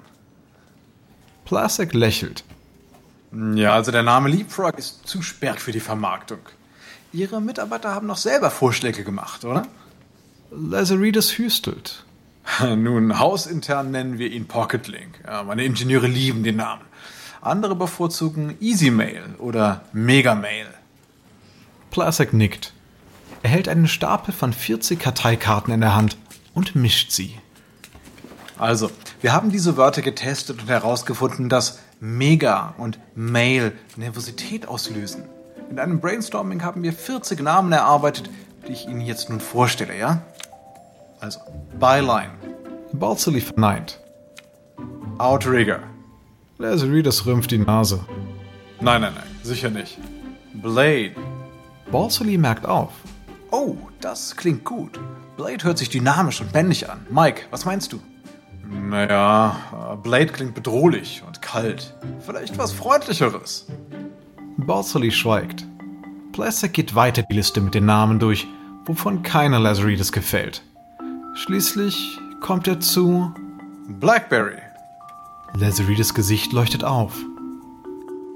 Plasek 1.44 1.92
lächelt. 1.92 2.44
Ja, 3.54 3.74
also 3.74 3.90
der 3.90 4.04
Name 4.04 4.28
Leapfrog 4.28 4.78
ist 4.78 5.06
zu 5.06 5.22
sperrig 5.22 5.60
für 5.60 5.72
die 5.72 5.80
Vermarktung. 5.80 6.38
Ihre 7.12 7.40
Mitarbeiter 7.40 7.92
haben 7.92 8.06
noch 8.06 8.16
selber 8.16 8.50
Vorschläge 8.50 9.02
gemacht, 9.02 9.44
oder? 9.44 9.66
Lazaridis 10.50 11.38
hüstelt. 11.38 12.04
Nun, 12.76 13.18
hausintern 13.18 13.90
nennen 13.90 14.18
wir 14.18 14.30
ihn 14.30 14.46
Pocketlink. 14.46 15.20
Ja, 15.26 15.42
meine 15.44 15.64
Ingenieure 15.64 16.06
lieben 16.06 16.42
den 16.42 16.56
Namen. 16.56 16.82
Andere 17.40 17.74
bevorzugen 17.74 18.56
Easy 18.60 18.90
Mail 18.90 19.22
oder 19.38 19.84
Mega 19.92 20.34
Mail. 20.34 20.66
Plasek 21.90 22.32
nickt. 22.32 22.72
Er 23.42 23.50
hält 23.50 23.68
einen 23.68 23.88
Stapel 23.88 24.34
von 24.34 24.52
40 24.52 24.98
Karteikarten 24.98 25.72
in 25.72 25.80
der 25.80 25.94
Hand 25.94 26.18
und 26.52 26.74
mischt 26.74 27.10
sie. 27.12 27.34
Also, 28.58 28.90
wir 29.22 29.32
haben 29.32 29.50
diese 29.50 29.78
Wörter 29.78 30.02
getestet 30.02 30.60
und 30.60 30.68
herausgefunden, 30.68 31.48
dass 31.48 31.78
Mega 32.00 32.74
und 32.76 32.98
Mail 33.14 33.72
Nervosität 33.96 34.68
auslösen. 34.68 35.24
In 35.70 35.78
einem 35.78 36.00
Brainstorming 36.00 36.62
haben 36.62 36.82
wir 36.82 36.92
40 36.92 37.40
Namen 37.40 37.72
erarbeitet, 37.72 38.28
ich 38.70 38.86
Ihnen 38.86 39.00
jetzt 39.00 39.28
nun 39.28 39.40
vorstelle, 39.40 39.96
ja? 39.98 40.22
Also, 41.20 41.40
Byline. 41.78 42.32
Balsely 42.92 43.40
verneint. 43.40 44.00
Outrigger. 45.18 45.80
Lazaridis 46.58 47.26
rümpft 47.26 47.50
die 47.50 47.58
Nase. 47.58 48.00
Nein, 48.80 49.02
nein, 49.02 49.12
nein, 49.14 49.26
sicher 49.42 49.70
nicht. 49.70 49.98
Blade. 50.54 51.14
Balsely 51.90 52.38
merkt 52.38 52.66
auf. 52.66 52.92
Oh, 53.50 53.76
das 54.00 54.36
klingt 54.36 54.64
gut. 54.64 54.98
Blade 55.36 55.64
hört 55.64 55.78
sich 55.78 55.90
dynamisch 55.90 56.40
und 56.40 56.52
männlich 56.52 56.88
an. 56.88 57.06
Mike, 57.10 57.42
was 57.50 57.64
meinst 57.64 57.92
du? 57.92 58.00
Naja, 58.64 59.98
Blade 60.02 60.26
klingt 60.26 60.54
bedrohlich 60.54 61.22
und 61.26 61.42
kalt. 61.42 61.94
Vielleicht 62.20 62.56
was 62.58 62.72
Freundlicheres. 62.72 63.66
Balsely 64.56 65.10
schweigt. 65.10 65.66
Plastic 66.32 66.72
geht 66.72 66.94
weiter 66.94 67.22
die 67.22 67.34
Liste 67.34 67.60
mit 67.60 67.74
den 67.74 67.86
Namen 67.86 68.18
durch, 68.18 68.46
wovon 68.84 69.22
keiner 69.22 69.58
Lazaridis 69.58 70.12
gefällt. 70.12 70.62
Schließlich 71.34 72.18
kommt 72.40 72.66
er 72.66 72.80
zu 72.80 73.32
Blackberry. 73.88 74.58
Lazaridis 75.54 76.14
Gesicht 76.14 76.52
leuchtet 76.52 76.84
auf. 76.84 77.14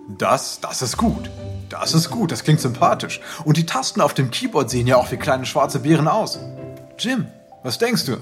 Das, 0.09 0.61
das 0.61 0.83
ist 0.83 0.97
gut. 0.97 1.31
Das 1.71 1.95
ist 1.95 2.11
gut, 2.11 2.31
das 2.31 2.45
klingt 2.45 2.61
sympathisch. 2.61 3.21
Und 3.45 3.57
die 3.57 3.67
Tasten 3.67 4.01
auf 4.01 4.15
dem 4.15 4.31
Keyboard 4.31 4.71
sehen 4.71 4.87
ja 4.87 4.97
auch 4.97 5.11
wie 5.11 5.17
kleine 5.17 5.47
schwarze 5.47 5.81
Beeren 5.81 6.09
aus. 6.09 6.39
Jim, 6.99 7.27
was 7.63 7.79
denkst 7.79 8.05
du? 8.07 8.17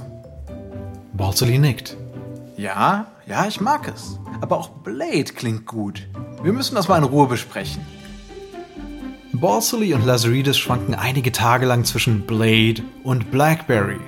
Balsely 1.12 1.58
nickt. 1.58 1.96
Ja, 2.56 3.06
ja, 3.26 3.46
ich 3.46 3.60
mag 3.60 3.88
es. 3.88 4.18
Aber 4.40 4.58
auch 4.58 4.68
Blade 4.68 5.24
klingt 5.24 5.66
gut. 5.66 6.06
Wir 6.42 6.52
müssen 6.52 6.74
das 6.74 6.88
mal 6.88 6.98
in 6.98 7.04
Ruhe 7.04 7.26
besprechen. 7.26 7.84
Balsely 9.42 9.92
und 9.92 10.06
Lazaridis 10.06 10.56
schwanken 10.56 10.94
einige 10.94 11.32
Tage 11.32 11.66
lang 11.66 11.84
zwischen 11.84 12.24
Blade 12.26 12.84
und 13.02 13.32
Blackberry. 13.32 13.98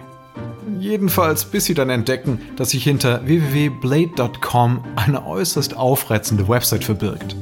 Jedenfalls 0.79 1.45
bis 1.45 1.65
sie 1.65 1.75
dann 1.75 1.91
entdecken, 1.91 2.41
dass 2.55 2.71
sich 2.71 2.85
hinter 2.85 3.27
www.blade.com 3.27 4.85
eine 4.95 5.27
äußerst 5.27 5.77
aufreizende 5.77 6.47
Website 6.49 6.85
verbirgt. 6.85 7.35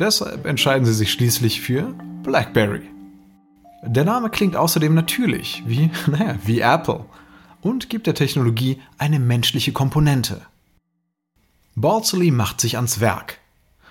Deshalb 0.00 0.44
entscheiden 0.44 0.84
sie 0.84 0.92
sich 0.92 1.12
schließlich 1.12 1.60
für 1.60 1.94
BlackBerry. 2.24 2.82
Der 3.84 4.04
Name 4.04 4.30
klingt 4.30 4.56
außerdem 4.56 4.92
natürlich, 4.92 5.62
wie, 5.66 5.92
naja, 6.08 6.34
wie 6.44 6.58
Apple, 6.58 7.04
und 7.60 7.88
gibt 7.88 8.08
der 8.08 8.14
Technologie 8.16 8.80
eine 8.98 9.20
menschliche 9.20 9.70
Komponente. 9.70 10.40
Balsley 11.76 12.32
macht 12.32 12.60
sich 12.60 12.74
ans 12.74 12.98
Werk. 12.98 13.39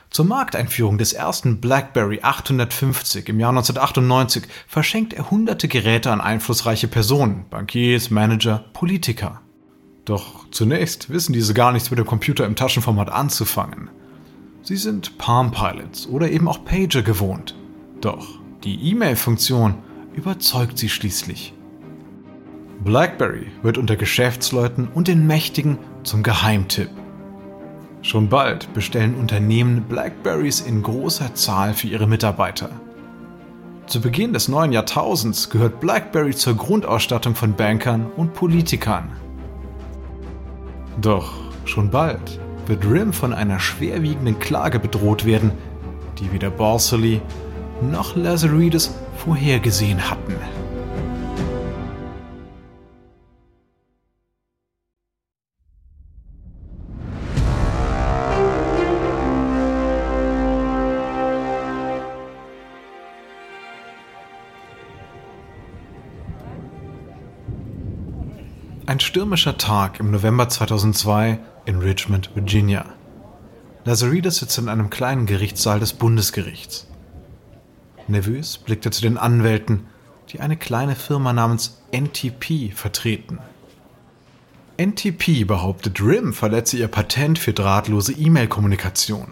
Zur 0.09 0.25
Markteinführung 0.25 0.97
des 0.97 1.13
ersten 1.13 1.61
BlackBerry 1.61 2.21
850 2.23 3.29
im 3.29 3.39
Jahr 3.39 3.51
1998 3.51 4.43
verschenkt 4.67 5.13
er 5.13 5.29
hunderte 5.29 5.67
Geräte 5.67 6.11
an 6.11 6.19
einflussreiche 6.19 6.87
Personen, 6.87 7.45
Bankiers, 7.49 8.09
Manager, 8.09 8.65
Politiker. 8.73 9.41
Doch 10.05 10.49
zunächst 10.49 11.11
wissen 11.11 11.33
diese 11.33 11.53
gar 11.53 11.71
nichts 11.71 11.91
mit 11.91 11.99
dem 11.99 12.07
Computer 12.07 12.45
im 12.47 12.55
Taschenformat 12.55 13.11
anzufangen. 13.11 13.91
Sie 14.63 14.77
sind 14.77 15.19
Palm 15.19 15.51
Pilots 15.51 16.07
oder 16.07 16.31
eben 16.31 16.47
auch 16.47 16.65
Pager 16.65 17.03
gewohnt. 17.03 17.55
Doch 18.01 18.39
die 18.63 18.89
E-Mail-Funktion 18.89 19.75
überzeugt 20.15 20.79
sie 20.79 20.89
schließlich. 20.89 21.53
BlackBerry 22.83 23.47
wird 23.61 23.77
unter 23.77 23.95
Geschäftsleuten 23.95 24.87
und 24.87 25.07
den 25.07 25.27
Mächtigen 25.27 25.77
zum 26.03 26.23
Geheimtipp. 26.23 26.89
Schon 28.01 28.29
bald 28.29 28.73
bestellen 28.73 29.15
Unternehmen 29.15 29.83
Blackberries 29.83 30.61
in 30.61 30.81
großer 30.81 31.35
Zahl 31.35 31.73
für 31.73 31.87
ihre 31.87 32.07
Mitarbeiter. 32.07 32.69
Zu 33.87 33.99
Beginn 33.99 34.33
des 34.33 34.47
neuen 34.47 34.71
Jahrtausends 34.71 35.49
gehört 35.49 35.79
BlackBerry 35.79 36.35
zur 36.35 36.55
Grundausstattung 36.55 37.35
von 37.35 37.55
Bankern 37.55 38.05
und 38.15 38.33
Politikern. 38.33 39.09
Doch 41.01 41.33
schon 41.65 41.89
bald 41.89 42.39
wird 42.67 42.85
RIM 42.85 43.11
von 43.11 43.33
einer 43.33 43.59
schwerwiegenden 43.59 44.39
Klage 44.39 44.79
bedroht 44.79 45.25
werden, 45.25 45.51
die 46.19 46.31
weder 46.31 46.51
Borsely 46.51 47.19
noch 47.81 48.15
Lazaridis 48.15 48.93
vorhergesehen 49.17 50.09
hatten. 50.09 50.35
Ein 68.99 69.05
stürmischer 69.05 69.57
Tag 69.57 70.01
im 70.01 70.11
November 70.11 70.49
2002 70.49 71.39
in 71.63 71.79
Richmond, 71.79 72.31
Virginia. 72.35 72.83
Lazaridis 73.85 74.39
sitzt 74.39 74.57
in 74.57 74.67
einem 74.67 74.89
kleinen 74.89 75.25
Gerichtssaal 75.25 75.79
des 75.79 75.93
Bundesgerichts. 75.93 76.85
Nervös 78.09 78.57
blickt 78.57 78.85
er 78.85 78.91
zu 78.91 79.01
den 79.01 79.17
Anwälten, 79.17 79.87
die 80.27 80.41
eine 80.41 80.57
kleine 80.57 80.97
Firma 80.97 81.31
namens 81.31 81.81
NTP 81.93 82.73
vertreten. 82.75 83.39
NTP 84.75 85.45
behauptet, 85.45 86.01
RIM 86.01 86.33
verletze 86.33 86.75
ihr 86.75 86.89
Patent 86.89 87.39
für 87.39 87.53
drahtlose 87.53 88.11
E-Mail-Kommunikation. 88.11 89.31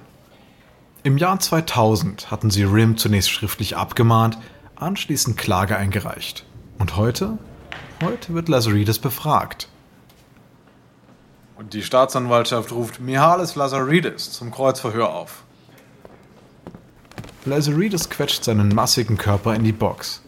Im 1.04 1.18
Jahr 1.18 1.42
2000 1.42 2.32
hatten 2.32 2.52
sie 2.52 2.64
RIM 2.64 2.96
zunächst 2.96 3.32
schriftlich 3.32 3.76
abgemahnt, 3.76 4.38
anschließend 4.78 5.36
Klage 5.36 5.76
eingereicht. 5.76 6.46
Und 6.80 6.96
heute 6.96 7.38
Heute 8.04 8.34
wird 8.34 8.50
Lazaridis 8.50 9.00
befragt. 9.00 9.68
Und 11.56 11.74
die 11.74 11.82
Staatsanwaltschaft 11.82 12.72
ruft 12.72 13.00
Mihalis 13.00 13.56
Lazaridis 13.56 14.32
zum 14.32 14.52
Kreuzverhör 14.52 15.14
auf. 15.14 15.44
Lazaridis 17.46 18.10
quetscht 18.10 18.44
seinen 18.44 18.70
massigen 18.70 19.18
Körper 19.18 19.56
in 19.56 19.64
die 19.64 19.72
Box. 19.72 20.22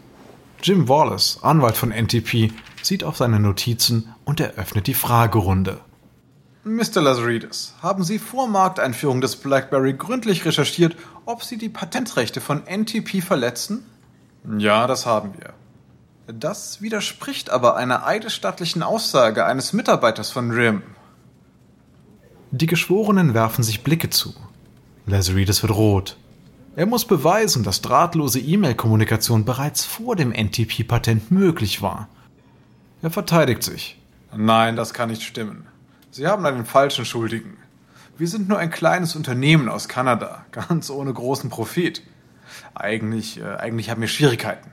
Jim 0.63 0.89
Wallace, 0.89 1.39
Anwalt 1.44 1.77
von 1.77 1.91
NTP, 1.91 2.51
sieht 2.82 3.03
auf 3.03 3.18
seine 3.18 3.39
Notizen 3.39 4.13
und 4.25 4.39
eröffnet 4.39 4.88
die 4.88 4.94
Fragerunde. 4.94 5.79
Mr. 6.63 7.01
Lazaridis, 7.01 7.74
haben 7.82 8.03
Sie 8.03 8.20
vor 8.20 8.48
Markteinführung 8.48 9.22
des 9.22 9.38
BlackBerry 9.38 9.94
gründlich 9.94 10.46
recherchiert, 10.46 10.96
ob 11.25 11.44
Sie 11.44 11.57
die 11.57 11.70
Patentrechte 11.70 12.42
von 12.42 12.64
NTP 12.66 13.22
verletzen? 13.22 13.85
Ja, 14.57 14.88
das 14.88 15.05
haben 15.05 15.33
wir. 15.38 15.53
Das 16.31 16.79
widerspricht 16.79 17.50
aber 17.50 17.75
einer 17.75 18.05
eidesstattlichen 18.05 18.83
Aussage 18.83 19.48
eines 19.48 19.74
Mitarbeiters 19.74 20.29
von 20.29 20.51
RIM. 20.51 20.83
Die 22.51 22.68
Geschworenen 22.68 23.33
werfen 23.33 23.63
sich 23.63 23.83
Blicke 23.83 24.11
zu. 24.11 24.35
Lazaridis 25.07 25.63
wird 25.63 25.74
rot. 25.74 26.18
Er 26.75 26.85
muss 26.85 27.05
beweisen, 27.05 27.63
dass 27.63 27.81
drahtlose 27.81 28.39
E-Mail-Kommunikation 28.39 29.44
bereits 29.44 29.85
vor 29.85 30.15
dem 30.15 30.31
NTP-Patent 30.31 31.31
möglich 31.31 31.81
war. 31.81 32.07
Er 33.01 33.09
verteidigt 33.09 33.63
sich. 33.63 34.00
Nein, 34.35 34.75
das 34.75 34.94
kann 34.94 35.09
nicht 35.09 35.24
stimmen. 35.24 35.65
Sie 36.11 36.27
haben 36.27 36.46
einen 36.46 36.65
falschen 36.65 37.05
Schuldigen. 37.05 37.57
Wir 38.20 38.27
sind 38.27 38.48
nur 38.48 38.59
ein 38.59 38.70
kleines 38.70 39.15
Unternehmen 39.15 39.68
aus 39.68 39.87
Kanada, 39.87 40.46
ganz 40.51 40.92
ohne 40.92 41.11
großen 41.11 41.50
Profit. 41.50 42.03
Eigentlich, 42.75 43.39
äh, 43.39 43.55
eigentlich 43.55 43.89
haben 43.89 44.01
wir 44.01 44.07
Schwierigkeiten. 44.07 44.72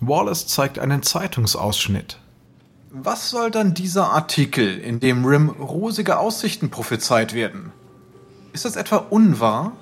Wallace 0.00 0.46
zeigt 0.46 0.78
einen 0.78 1.02
Zeitungsausschnitt. 1.02 2.18
Was 2.90 3.30
soll 3.30 3.50
dann 3.50 3.74
dieser 3.74 4.10
Artikel, 4.10 4.78
in 4.78 4.98
dem 4.98 5.24
Rim 5.24 5.50
rosige 5.50 6.18
Aussichten 6.18 6.70
prophezeit 6.70 7.34
werden? 7.34 7.72
Ist 8.52 8.64
das 8.64 8.76
etwa 8.76 8.96
unwahr? 8.96 9.72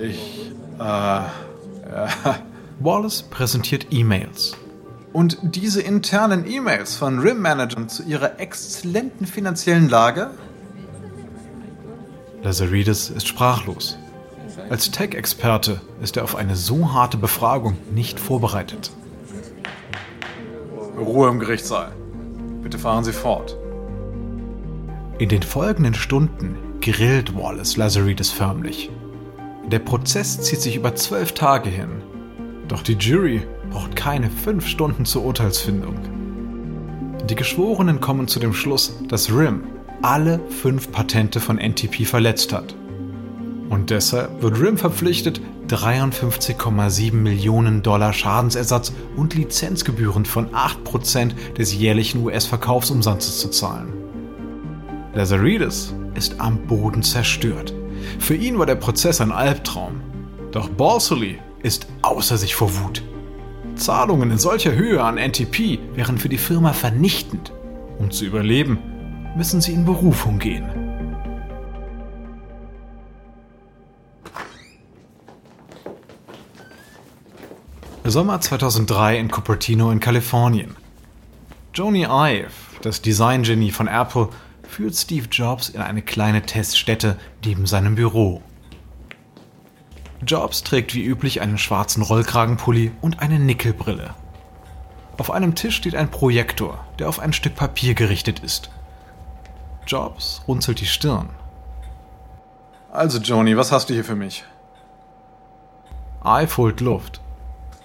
Ich, 0.00 0.52
äh, 0.78 0.82
ja. 0.82 1.28
Wallace 2.80 3.22
präsentiert 3.22 3.86
E-Mails. 3.90 4.56
Und 5.12 5.38
diese 5.42 5.80
internen 5.80 6.46
E-Mails 6.46 6.96
von 6.96 7.18
RIM-Managern 7.20 7.88
zu 7.88 8.02
ihrer 8.02 8.40
exzellenten 8.40 9.26
finanziellen 9.26 9.88
Lage? 9.88 10.32
Lazaridis 12.42 13.10
ist 13.10 13.26
sprachlos. 13.26 13.96
Als 14.68 14.90
Tech-Experte 14.90 15.80
ist 16.02 16.16
er 16.16 16.24
auf 16.24 16.36
eine 16.36 16.56
so 16.56 16.92
harte 16.92 17.16
Befragung 17.16 17.76
nicht 17.92 18.20
vorbereitet. 18.20 18.90
Ruhe 20.96 21.28
im 21.28 21.38
Gerichtssaal. 21.38 21.92
Bitte 22.62 22.78
fahren 22.78 23.04
Sie 23.04 23.12
fort. 23.12 23.56
In 25.18 25.28
den 25.28 25.42
folgenden 25.42 25.94
Stunden 25.94 26.56
grillt 26.80 27.36
Wallace 27.36 27.76
Lazaridis 27.76 28.30
förmlich. 28.30 28.90
Der 29.70 29.78
Prozess 29.78 30.40
zieht 30.40 30.60
sich 30.60 30.76
über 30.76 30.94
zwölf 30.94 31.32
Tage 31.32 31.70
hin. 31.70 32.02
Doch 32.68 32.82
die 32.82 32.94
Jury 32.94 33.42
braucht 33.70 33.96
keine 33.96 34.30
fünf 34.30 34.66
Stunden 34.66 35.04
zur 35.04 35.24
Urteilsfindung. 35.24 35.96
Die 37.28 37.34
Geschworenen 37.34 38.00
kommen 38.00 38.28
zu 38.28 38.38
dem 38.38 38.52
Schluss, 38.52 38.98
dass 39.08 39.32
RIM 39.32 39.62
alle 40.02 40.40
fünf 40.50 40.92
Patente 40.92 41.40
von 41.40 41.58
NTP 41.58 42.04
verletzt 42.04 42.52
hat. 42.52 42.74
Und 43.70 43.90
deshalb 43.90 44.42
wird 44.42 44.60
RIM 44.60 44.76
verpflichtet, 44.76 45.40
53,7 45.74 47.12
Millionen 47.12 47.82
Dollar 47.82 48.12
Schadensersatz 48.12 48.92
und 49.16 49.34
Lizenzgebühren 49.34 50.24
von 50.24 50.50
8% 50.50 51.54
des 51.56 51.74
jährlichen 51.74 52.24
US-Verkaufsumsatzes 52.24 53.40
zu 53.40 53.50
zahlen. 53.50 53.92
Lazaridis 55.14 55.94
ist 56.14 56.40
am 56.40 56.58
Boden 56.66 57.02
zerstört. 57.02 57.74
Für 58.18 58.34
ihn 58.34 58.58
war 58.58 58.66
der 58.66 58.74
Prozess 58.76 59.20
ein 59.20 59.32
Albtraum. 59.32 60.00
Doch 60.52 60.68
Borsely 60.68 61.38
ist 61.62 61.86
außer 62.02 62.36
sich 62.36 62.54
vor 62.54 62.70
Wut. 62.80 63.02
Zahlungen 63.76 64.30
in 64.30 64.38
solcher 64.38 64.74
Höhe 64.74 65.02
an 65.02 65.16
NTP 65.16 65.78
wären 65.94 66.18
für 66.18 66.28
die 66.28 66.38
Firma 66.38 66.72
vernichtend. 66.72 67.52
Um 67.98 68.10
zu 68.10 68.24
überleben, 68.24 68.78
müssen 69.36 69.60
sie 69.60 69.72
in 69.72 69.84
Berufung 69.84 70.38
gehen. 70.38 70.83
Sommer 78.14 78.40
2003 78.40 79.18
in 79.18 79.28
Cupertino 79.28 79.90
in 79.90 79.98
Kalifornien. 79.98 80.76
Joni 81.74 82.04
Ive, 82.04 82.52
das 82.80 83.02
Designgenie 83.02 83.72
von 83.72 83.88
Apple, 83.88 84.28
führt 84.62 84.94
Steve 84.94 85.26
Jobs 85.28 85.68
in 85.68 85.80
eine 85.80 86.00
kleine 86.00 86.42
Teststätte 86.42 87.18
neben 87.44 87.66
seinem 87.66 87.96
Büro. 87.96 88.40
Jobs 90.24 90.62
trägt 90.62 90.94
wie 90.94 91.02
üblich 91.02 91.40
einen 91.40 91.58
schwarzen 91.58 92.04
Rollkragenpulli 92.04 92.92
und 93.00 93.18
eine 93.18 93.40
Nickelbrille. 93.40 94.14
Auf 95.18 95.32
einem 95.32 95.56
Tisch 95.56 95.74
steht 95.74 95.96
ein 95.96 96.12
Projektor, 96.12 96.84
der 97.00 97.08
auf 97.08 97.18
ein 97.18 97.32
Stück 97.32 97.56
Papier 97.56 97.94
gerichtet 97.94 98.38
ist. 98.38 98.70
Jobs 99.88 100.40
runzelt 100.46 100.80
die 100.80 100.86
Stirn. 100.86 101.30
Also, 102.92 103.18
Joni, 103.18 103.56
was 103.56 103.72
hast 103.72 103.90
du 103.90 103.94
hier 103.94 104.04
für 104.04 104.14
mich? 104.14 104.44
Ive 106.24 106.56
holt 106.58 106.80
Luft. 106.80 107.23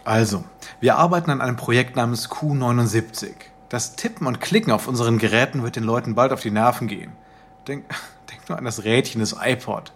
Also, 0.10 0.44
wir 0.80 0.98
arbeiten 0.98 1.30
an 1.30 1.40
einem 1.40 1.56
Projekt 1.56 1.96
namens 1.96 2.32
Q79. 2.32 3.30
Das 3.70 3.96
Tippen 3.96 4.26
und 4.26 4.42
Klicken 4.42 4.74
auf 4.74 4.88
unseren 4.88 5.20
Geräten 5.20 5.62
wird 5.62 5.76
den 5.76 5.84
Leuten 5.84 6.16
bald 6.16 6.32
auf 6.32 6.42
die 6.42 6.50
Nerven 6.50 6.88
gehen. 6.88 7.12
Denk, 7.68 7.86
denk 8.32 8.50
nur 8.50 8.58
an 8.58 8.66
das 8.66 8.86
Rädchen 8.86 9.20
des 9.20 9.36
iPod. 9.40 9.94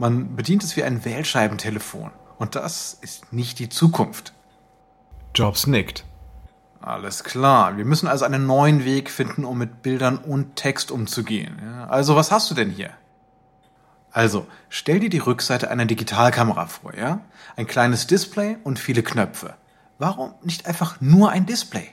Man 0.00 0.34
bedient 0.34 0.64
es 0.64 0.76
wie 0.76 0.82
ein 0.82 1.04
Wählscheibentelefon. 1.04 2.10
Und 2.38 2.56
das 2.56 2.98
ist 3.02 3.32
nicht 3.32 3.60
die 3.60 3.68
Zukunft. 3.68 4.32
Jobs 5.32 5.68
nickt. 5.68 6.04
Alles 6.80 7.22
klar. 7.22 7.76
Wir 7.76 7.84
müssen 7.84 8.08
also 8.08 8.24
einen 8.24 8.46
neuen 8.46 8.84
Weg 8.84 9.10
finden, 9.10 9.44
um 9.44 9.58
mit 9.58 9.84
Bildern 9.84 10.18
und 10.18 10.56
Text 10.56 10.90
umzugehen. 10.90 11.62
Also, 11.88 12.16
was 12.16 12.32
hast 12.32 12.50
du 12.50 12.56
denn 12.56 12.70
hier? 12.70 12.90
Also, 14.12 14.46
stell 14.68 15.00
dir 15.00 15.08
die 15.08 15.18
Rückseite 15.18 15.70
einer 15.70 15.86
Digitalkamera 15.86 16.66
vor, 16.66 16.94
ja? 16.94 17.20
Ein 17.56 17.66
kleines 17.66 18.06
Display 18.06 18.58
und 18.62 18.78
viele 18.78 19.02
Knöpfe. 19.02 19.54
Warum 19.98 20.34
nicht 20.42 20.66
einfach 20.66 21.00
nur 21.00 21.30
ein 21.30 21.46
Display? 21.46 21.88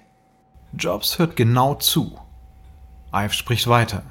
Jobs 0.73 1.17
hört 1.17 1.35
genau 1.35 1.75
zu. 1.75 2.19
Ive 3.13 3.33
spricht 3.33 3.67
weiter. 3.67 4.03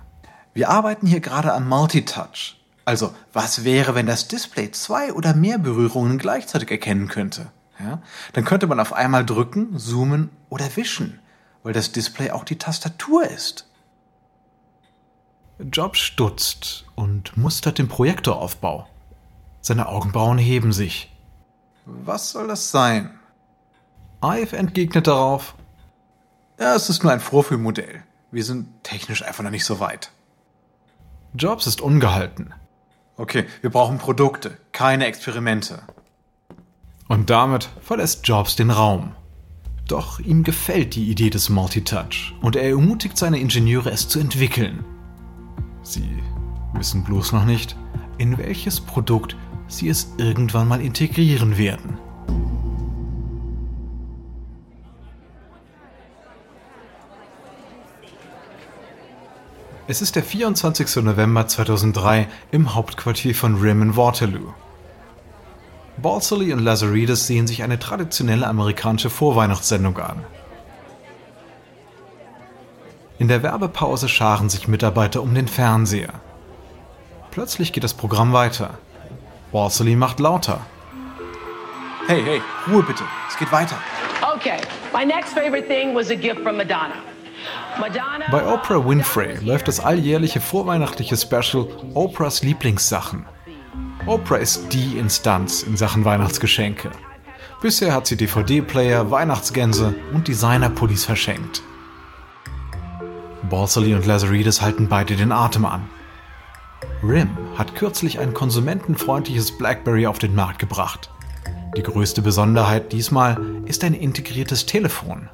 Wir 0.55 0.71
arbeiten 0.71 1.07
hier 1.07 1.21
gerade 1.21 1.53
an 1.53 1.69
Multitouch, 1.69 2.57
Also, 2.85 3.15
was 3.35 3.65
wäre, 3.65 3.95
wenn 3.95 4.07
das 4.07 4.29
Display 4.29 4.71
zwei 4.71 5.13
oder 5.13 5.35
mehr 5.35 5.59
Berührungen 5.59 6.17
gleichzeitig 6.17 6.71
erkennen 6.71 7.09
könnte? 7.09 7.53
Ja? 7.79 8.01
Dann 8.33 8.45
könnte 8.47 8.67
man 8.67 8.81
auf 8.81 8.95
einmal 8.95 9.25
drücken, 9.27 9.79
zoomen 9.79 10.31
oder 10.49 10.75
wischen, 10.77 11.21
weil 11.63 11.75
das 11.75 11.93
Display 11.93 12.31
auch 12.31 12.45
die 12.45 12.59
Tastatur 12.59 13.25
ist. 13.29 13.68
Jobs 15.61 15.99
stutzt 15.99 16.85
und 16.95 17.37
mustert 17.37 17.79
den 17.79 17.89
Projektoraufbau. 17.89 18.87
Seine 19.61 19.89
Augenbrauen 19.89 20.39
heben 20.39 20.73
sich. 20.73 21.13
Was 21.85 22.31
soll 22.31 22.47
das 22.47 22.71
sein? 22.71 23.19
Ive 24.23 24.57
entgegnet 24.57 25.09
darauf. 25.09 25.57
Ja, 26.61 26.75
es 26.75 26.89
ist 26.89 27.03
nur 27.03 27.13
ein 27.13 27.21
Vorführmodell. 27.21 28.05
Wir 28.31 28.45
sind 28.45 28.69
technisch 28.85 29.23
einfach 29.23 29.43
noch 29.43 29.51
nicht 29.51 29.65
so 29.65 29.81
weit. 29.81 30.13
Jobs 31.35 31.67
ist 31.67 31.81
ungehalten. 31.81 32.55
Okay, 33.17 33.47
wir 33.61 33.71
brauchen 33.71 33.99
Produkte, 33.99 34.59
keine 34.73 35.07
Experimente. 35.07 35.83
Und 37.09 37.31
damit 37.31 37.69
verlässt 37.81 38.29
Jobs 38.29 38.55
den 38.55 38.71
Raum. 38.71 39.15
Doch 39.89 40.21
ihm 40.21 40.45
gefällt 40.45 40.95
die 40.95 41.11
Idee 41.11 41.31
des 41.31 41.49
Multitouch 41.49 42.35
und 42.43 42.55
er 42.55 42.69
ermutigt 42.69 43.17
seine 43.17 43.41
Ingenieure, 43.41 43.91
es 43.91 44.09
zu 44.09 44.21
entwickeln. 44.21 44.85
Sie 45.89 46.23
wissen 46.75 47.03
bloß 47.03 47.33
noch 47.33 47.47
nicht, 47.47 47.75
in 48.19 48.37
welches 48.37 48.79
Produkt 48.79 49.37
sie 49.69 49.89
es 49.89 50.13
irgendwann 50.19 50.69
mal 50.69 50.83
integrieren 50.83 51.57
werden. 51.57 51.97
Es 59.87 60.03
ist 60.03 60.15
der 60.17 60.23
24. 60.23 60.97
November 60.97 61.47
2003 61.47 62.29
im 62.51 62.75
Hauptquartier 62.75 63.35
von 63.35 63.57
RIM 63.57 63.81
in 63.81 63.97
Waterloo. 63.97 64.53
Balsley 65.97 66.53
und 66.53 66.59
Lazaridis 66.59 67.27
sehen 67.27 67.47
sich 67.47 67.63
eine 67.63 67.79
traditionelle 67.79 68.47
amerikanische 68.47 69.09
Vorweihnachtssendung 69.09 69.97
an. 69.97 70.23
In 73.19 73.27
der 73.27 73.43
Werbepause 73.43 74.09
scharen 74.09 74.49
sich 74.49 74.69
Mitarbeiter 74.69 75.23
um 75.23 75.35
den 75.35 75.49
Fernseher. 75.49 76.13
Plötzlich 77.33 77.73
geht 77.73 77.83
das 77.83 77.95
Programm 77.95 78.33
weiter. 78.33 78.79
Balsley 79.51 79.97
macht 79.97 80.21
lauter. 80.21 80.61
Hey, 82.07 82.23
hey, 82.23 82.43
Ruhe 82.71 82.85
bitte. 82.85 83.03
Es 83.29 83.37
geht 83.37 83.51
weiter. 83.51 83.77
Okay, 84.35 84.59
my 84.95 85.05
next 85.05 85.35
favorite 85.35 85.67
thing 85.67 85.95
was 85.95 86.11
a 86.11 86.15
gift 86.15 86.41
from 86.43 86.57
Madonna. 86.57 86.95
Bei 88.31 88.47
Oprah 88.47 88.85
Winfrey 88.85 89.37
läuft 89.45 89.69
das 89.69 89.81
alljährliche 89.81 90.41
vorweihnachtliche 90.41 91.17
Special 91.17 91.69
Oprahs 91.95 92.43
Lieblingssachen. 92.43 93.27
Oprah 94.07 94.37
ist 94.37 94.73
die 94.73 94.99
Instanz 94.99 95.63
in 95.63 95.77
Sachen 95.77 96.05
Weihnachtsgeschenke. 96.05 96.91
Bisher 97.61 97.95
hat 97.95 98.07
sie 98.07 98.17
DVD-Player, 98.17 99.11
Weihnachtsgänse 99.11 99.95
und 100.13 100.29
Designer-Pullis 100.29 101.05
verschenkt. 101.05 101.63
Borsely 103.49 103.95
und 103.95 104.07
Lazaridis 104.07 104.63
halten 104.63 104.89
beide 104.89 105.17
den 105.17 105.33
Atem 105.33 105.65
an. 105.65 105.89
RIM 107.03 107.31
hat 107.57 107.75
kürzlich 107.75 108.19
ein 108.19 108.35
konsumentenfreundliches 108.35 109.57
BlackBerry 109.57 110.07
auf 110.07 110.19
den 110.19 110.35
Markt 110.35 110.59
gebracht. 110.59 111.11
Die 111.77 111.83
größte 111.83 112.23
Besonderheit 112.23 112.93
diesmal 112.93 113.41
ist 113.67 113.85
ein 113.85 113.95
integriertes 113.95 114.67
Telefon. 114.67 115.29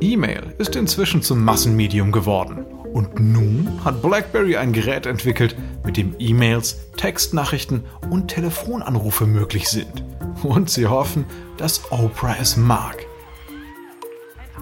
E-Mail 0.00 0.54
ist 0.58 0.76
inzwischen 0.76 1.22
zum 1.22 1.42
Massenmedium 1.42 2.12
geworden. 2.12 2.64
Und 2.92 3.18
nun 3.20 3.80
hat 3.84 4.02
BlackBerry 4.02 4.56
ein 4.56 4.72
Gerät 4.72 5.06
entwickelt, 5.06 5.56
mit 5.84 5.96
dem 5.96 6.14
E-Mails, 6.18 6.78
Textnachrichten 6.96 7.84
und 8.10 8.28
Telefonanrufe 8.28 9.26
möglich 9.26 9.68
sind. 9.68 10.04
Und 10.42 10.70
sie 10.70 10.86
hoffen, 10.86 11.24
dass 11.56 11.90
Oprah 11.90 12.36
es 12.40 12.56
mag. 12.56 13.06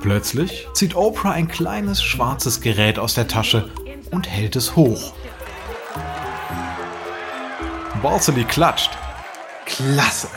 Plötzlich 0.05 0.69
zieht 0.75 0.97
Oprah 0.97 1.31
ein 1.31 1.49
kleines 1.49 2.03
schwarzes 2.03 2.61
Gerät 2.61 2.99
aus 2.99 3.15
der 3.15 3.27
Tasche 3.27 3.71
und 4.11 4.29
hält 4.29 4.55
es 4.55 4.77
hoch. 4.77 5.15
Balsley 8.03 8.45
klatscht. 8.45 8.91
Klasse! 9.65 10.29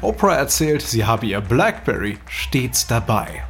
Oprah 0.00 0.34
erzählt, 0.34 0.82
sie 0.82 1.04
habe 1.04 1.26
ihr 1.26 1.40
BlackBerry 1.40 2.20
stets 2.28 2.86
dabei. 2.86 3.42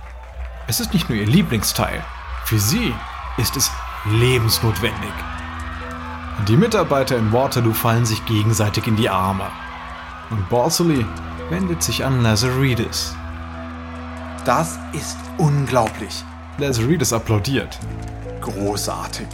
Es 0.67 0.81
ist 0.81 0.95
nicht 0.95 1.11
nur 1.11 1.19
ihr 1.19 1.27
Lieblingsteil, 1.27 2.03
für 2.47 2.59
sie 2.59 2.95
ist 3.37 3.55
es 3.55 3.71
lebensnotwendig. 4.07 5.13
Die 6.49 6.57
Mitarbeiter 6.57 7.19
in 7.19 7.35
Waterloo 7.35 7.75
fallen 7.75 8.07
sich 8.07 8.25
gegenseitig 8.25 8.87
in 8.87 8.97
die 8.97 9.11
Arme. 9.11 9.51
Und 10.31 10.49
Borsely 10.49 11.05
wendet 11.51 11.83
sich 11.83 12.03
an 12.03 12.23
Lazaridis. 12.23 13.15
Das 14.47 14.79
ist 14.93 15.19
unglaublich. 15.39 16.23
Lazaridis 16.59 17.13
applaudiert. 17.13 17.81
Großartig. 18.41 19.27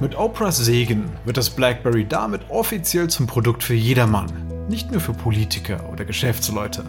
Mit 0.00 0.18
Oprahs 0.18 0.56
Segen 0.56 1.08
wird 1.24 1.36
das 1.36 1.50
BlackBerry 1.50 2.04
damit 2.04 2.50
offiziell 2.50 3.08
zum 3.08 3.28
Produkt 3.28 3.62
für 3.62 3.74
jedermann, 3.74 4.26
nicht 4.68 4.90
nur 4.90 5.00
für 5.00 5.12
Politiker 5.12 5.88
oder 5.92 6.04
Geschäftsleute. 6.04 6.84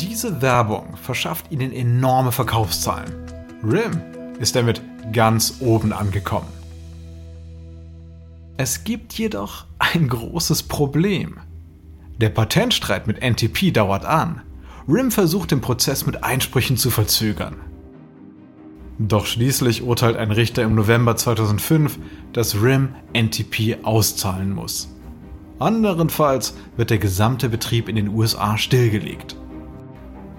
Diese 0.00 0.40
Werbung 0.40 0.96
verschafft 0.96 1.52
ihnen 1.52 1.70
enorme 1.70 2.32
Verkaufszahlen. 2.32 3.12
RIM 3.62 4.00
ist 4.38 4.56
damit 4.56 4.80
ganz 5.12 5.56
oben 5.60 5.92
angekommen. 5.92 6.48
Es 8.56 8.84
gibt 8.84 9.12
jedoch 9.12 9.66
ein 9.78 10.08
großes 10.08 10.62
Problem. 10.62 11.40
Der 12.22 12.30
Patentstreit 12.30 13.06
mit 13.06 13.20
NTP 13.20 13.70
dauert 13.70 14.06
an. 14.06 14.40
RIM 14.88 15.10
versucht 15.10 15.50
den 15.50 15.60
Prozess 15.60 16.06
mit 16.06 16.22
Einsprüchen 16.22 16.76
zu 16.76 16.90
verzögern. 16.90 17.56
Doch 19.00 19.26
schließlich 19.26 19.82
urteilt 19.82 20.16
ein 20.16 20.30
Richter 20.30 20.62
im 20.62 20.76
November 20.76 21.16
2005, 21.16 21.98
dass 22.32 22.62
RIM 22.62 22.90
NTP 23.12 23.78
auszahlen 23.82 24.54
muss. 24.54 24.88
Anderenfalls 25.58 26.54
wird 26.76 26.90
der 26.90 26.98
gesamte 26.98 27.48
Betrieb 27.48 27.88
in 27.88 27.96
den 27.96 28.08
USA 28.08 28.56
stillgelegt. 28.56 29.36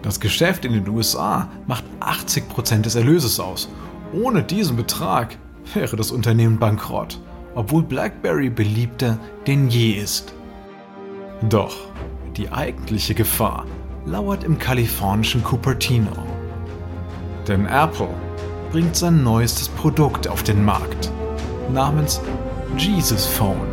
Das 0.02 0.22
Geschäft 0.22 0.64
in 0.64 0.72
den 0.72 0.88
USA 0.88 1.50
macht 1.66 1.84
80% 2.00 2.84
des 2.84 2.96
Erlöses 2.96 3.42
aus. 3.42 3.68
Ohne 4.14 4.44
diesen 4.44 4.78
Betrag 4.78 5.38
wäre 5.74 5.98
das 5.98 6.12
Unternehmen 6.12 6.58
bankrott, 6.58 7.20
obwohl 7.54 7.84
BlackBerry 7.84 8.50
beliebter 8.50 9.20
denn 9.46 9.68
je 9.68 9.92
ist. 9.92 10.34
Doch 11.50 11.76
die 12.38 12.50
eigentliche 12.50 13.14
Gefahr 13.14 13.66
lauert 14.08 14.46
im 14.46 14.58
kalifornischen 14.58 15.44
Cupertino. 15.44 16.12
Denn 17.48 17.66
Apple 17.66 18.10
bringt 18.72 18.96
sein 18.96 19.24
neuestes 19.24 19.68
Produkt 19.70 20.28
auf 20.28 20.44
den 20.44 20.64
Markt, 20.64 21.12
namens 21.72 22.22
Jesus 22.78 23.26
Phone. 23.26 23.68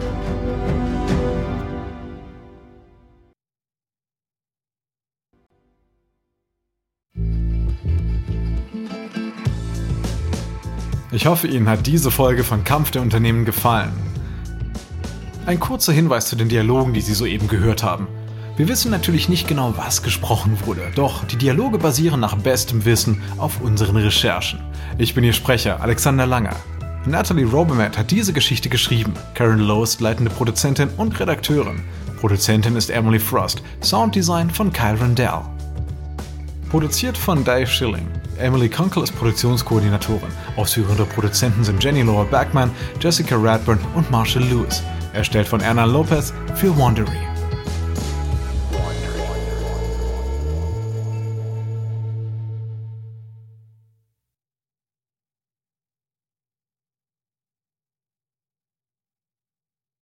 Ich 11.13 11.27
hoffe, 11.27 11.47
Ihnen 11.47 11.69
hat 11.69 11.87
diese 11.87 12.11
Folge 12.11 12.43
von 12.43 12.65
Kampf 12.65 12.91
der 12.91 13.03
Unternehmen 13.03 13.45
gefallen. 13.45 13.93
Ein 15.47 15.61
kurzer 15.61 15.93
Hinweis 15.93 16.27
zu 16.27 16.35
den 16.35 16.49
Dialogen, 16.49 16.93
die 16.93 17.03
Sie 17.03 17.15
soeben 17.15 17.47
gehört 17.47 17.85
haben. 17.85 18.09
Wir 18.57 18.69
wissen 18.69 18.93
natürlich 18.93 19.29
nicht 19.29 19.49
genau, 19.49 19.75
was 19.77 20.05
gesprochen 20.05 20.57
wurde, 20.65 20.83
doch 20.95 21.25
die 21.25 21.35
Dialoge 21.35 21.77
basieren 21.77 22.21
nach 22.21 22.37
bestem 22.37 22.85
Wissen 22.85 23.21
auf 23.37 23.61
unseren 23.61 23.97
Recherchen. 23.97 24.61
Ich 24.97 25.13
bin 25.13 25.25
Ihr 25.25 25.33
Sprecher, 25.33 25.81
Alexander 25.81 26.25
Langer. 26.25 26.55
Natalie 27.05 27.47
Robermatt 27.47 27.99
hat 27.99 28.13
diese 28.13 28.33
Geschichte 28.33 28.69
geschrieben. 28.69 29.13
Karen 29.35 29.59
Lowe 29.59 29.83
ist 29.83 30.01
leitende 30.01 30.31
Produzentin 30.31 30.89
und 30.97 31.19
Redakteurin. 31.19 31.83
Produzentin 32.21 32.77
ist 32.77 32.91
Emily 32.91 33.19
Frost. 33.19 33.61
Sounddesign 33.83 34.49
von 34.49 34.73
Kyle 34.73 35.01
Rendell. 35.01 35.41
Produziert 36.71 37.19
von 37.19 37.43
Dave 37.43 37.67
Schilling. 37.67 38.07
Emily 38.39 38.69
Kunkel 38.69 39.03
ist 39.03 39.17
Produktionskoordinatorin. 39.17 40.31
Ausführende 40.57 41.05
Produzenten 41.07 41.65
sind 41.65 41.83
Jenny 41.83 42.03
Laura 42.03 42.23
Backman, 42.23 42.71
Jessica 43.01 43.35
Radburn 43.37 43.81
und 43.97 44.09
Marshall 44.13 44.45
Lewis. 44.45 44.81
Erstellt 45.13 45.49
von 45.49 45.61
Erna 45.61 45.85
Lopez 45.85 46.33
für 46.55 46.77
Wandery. 46.79 47.34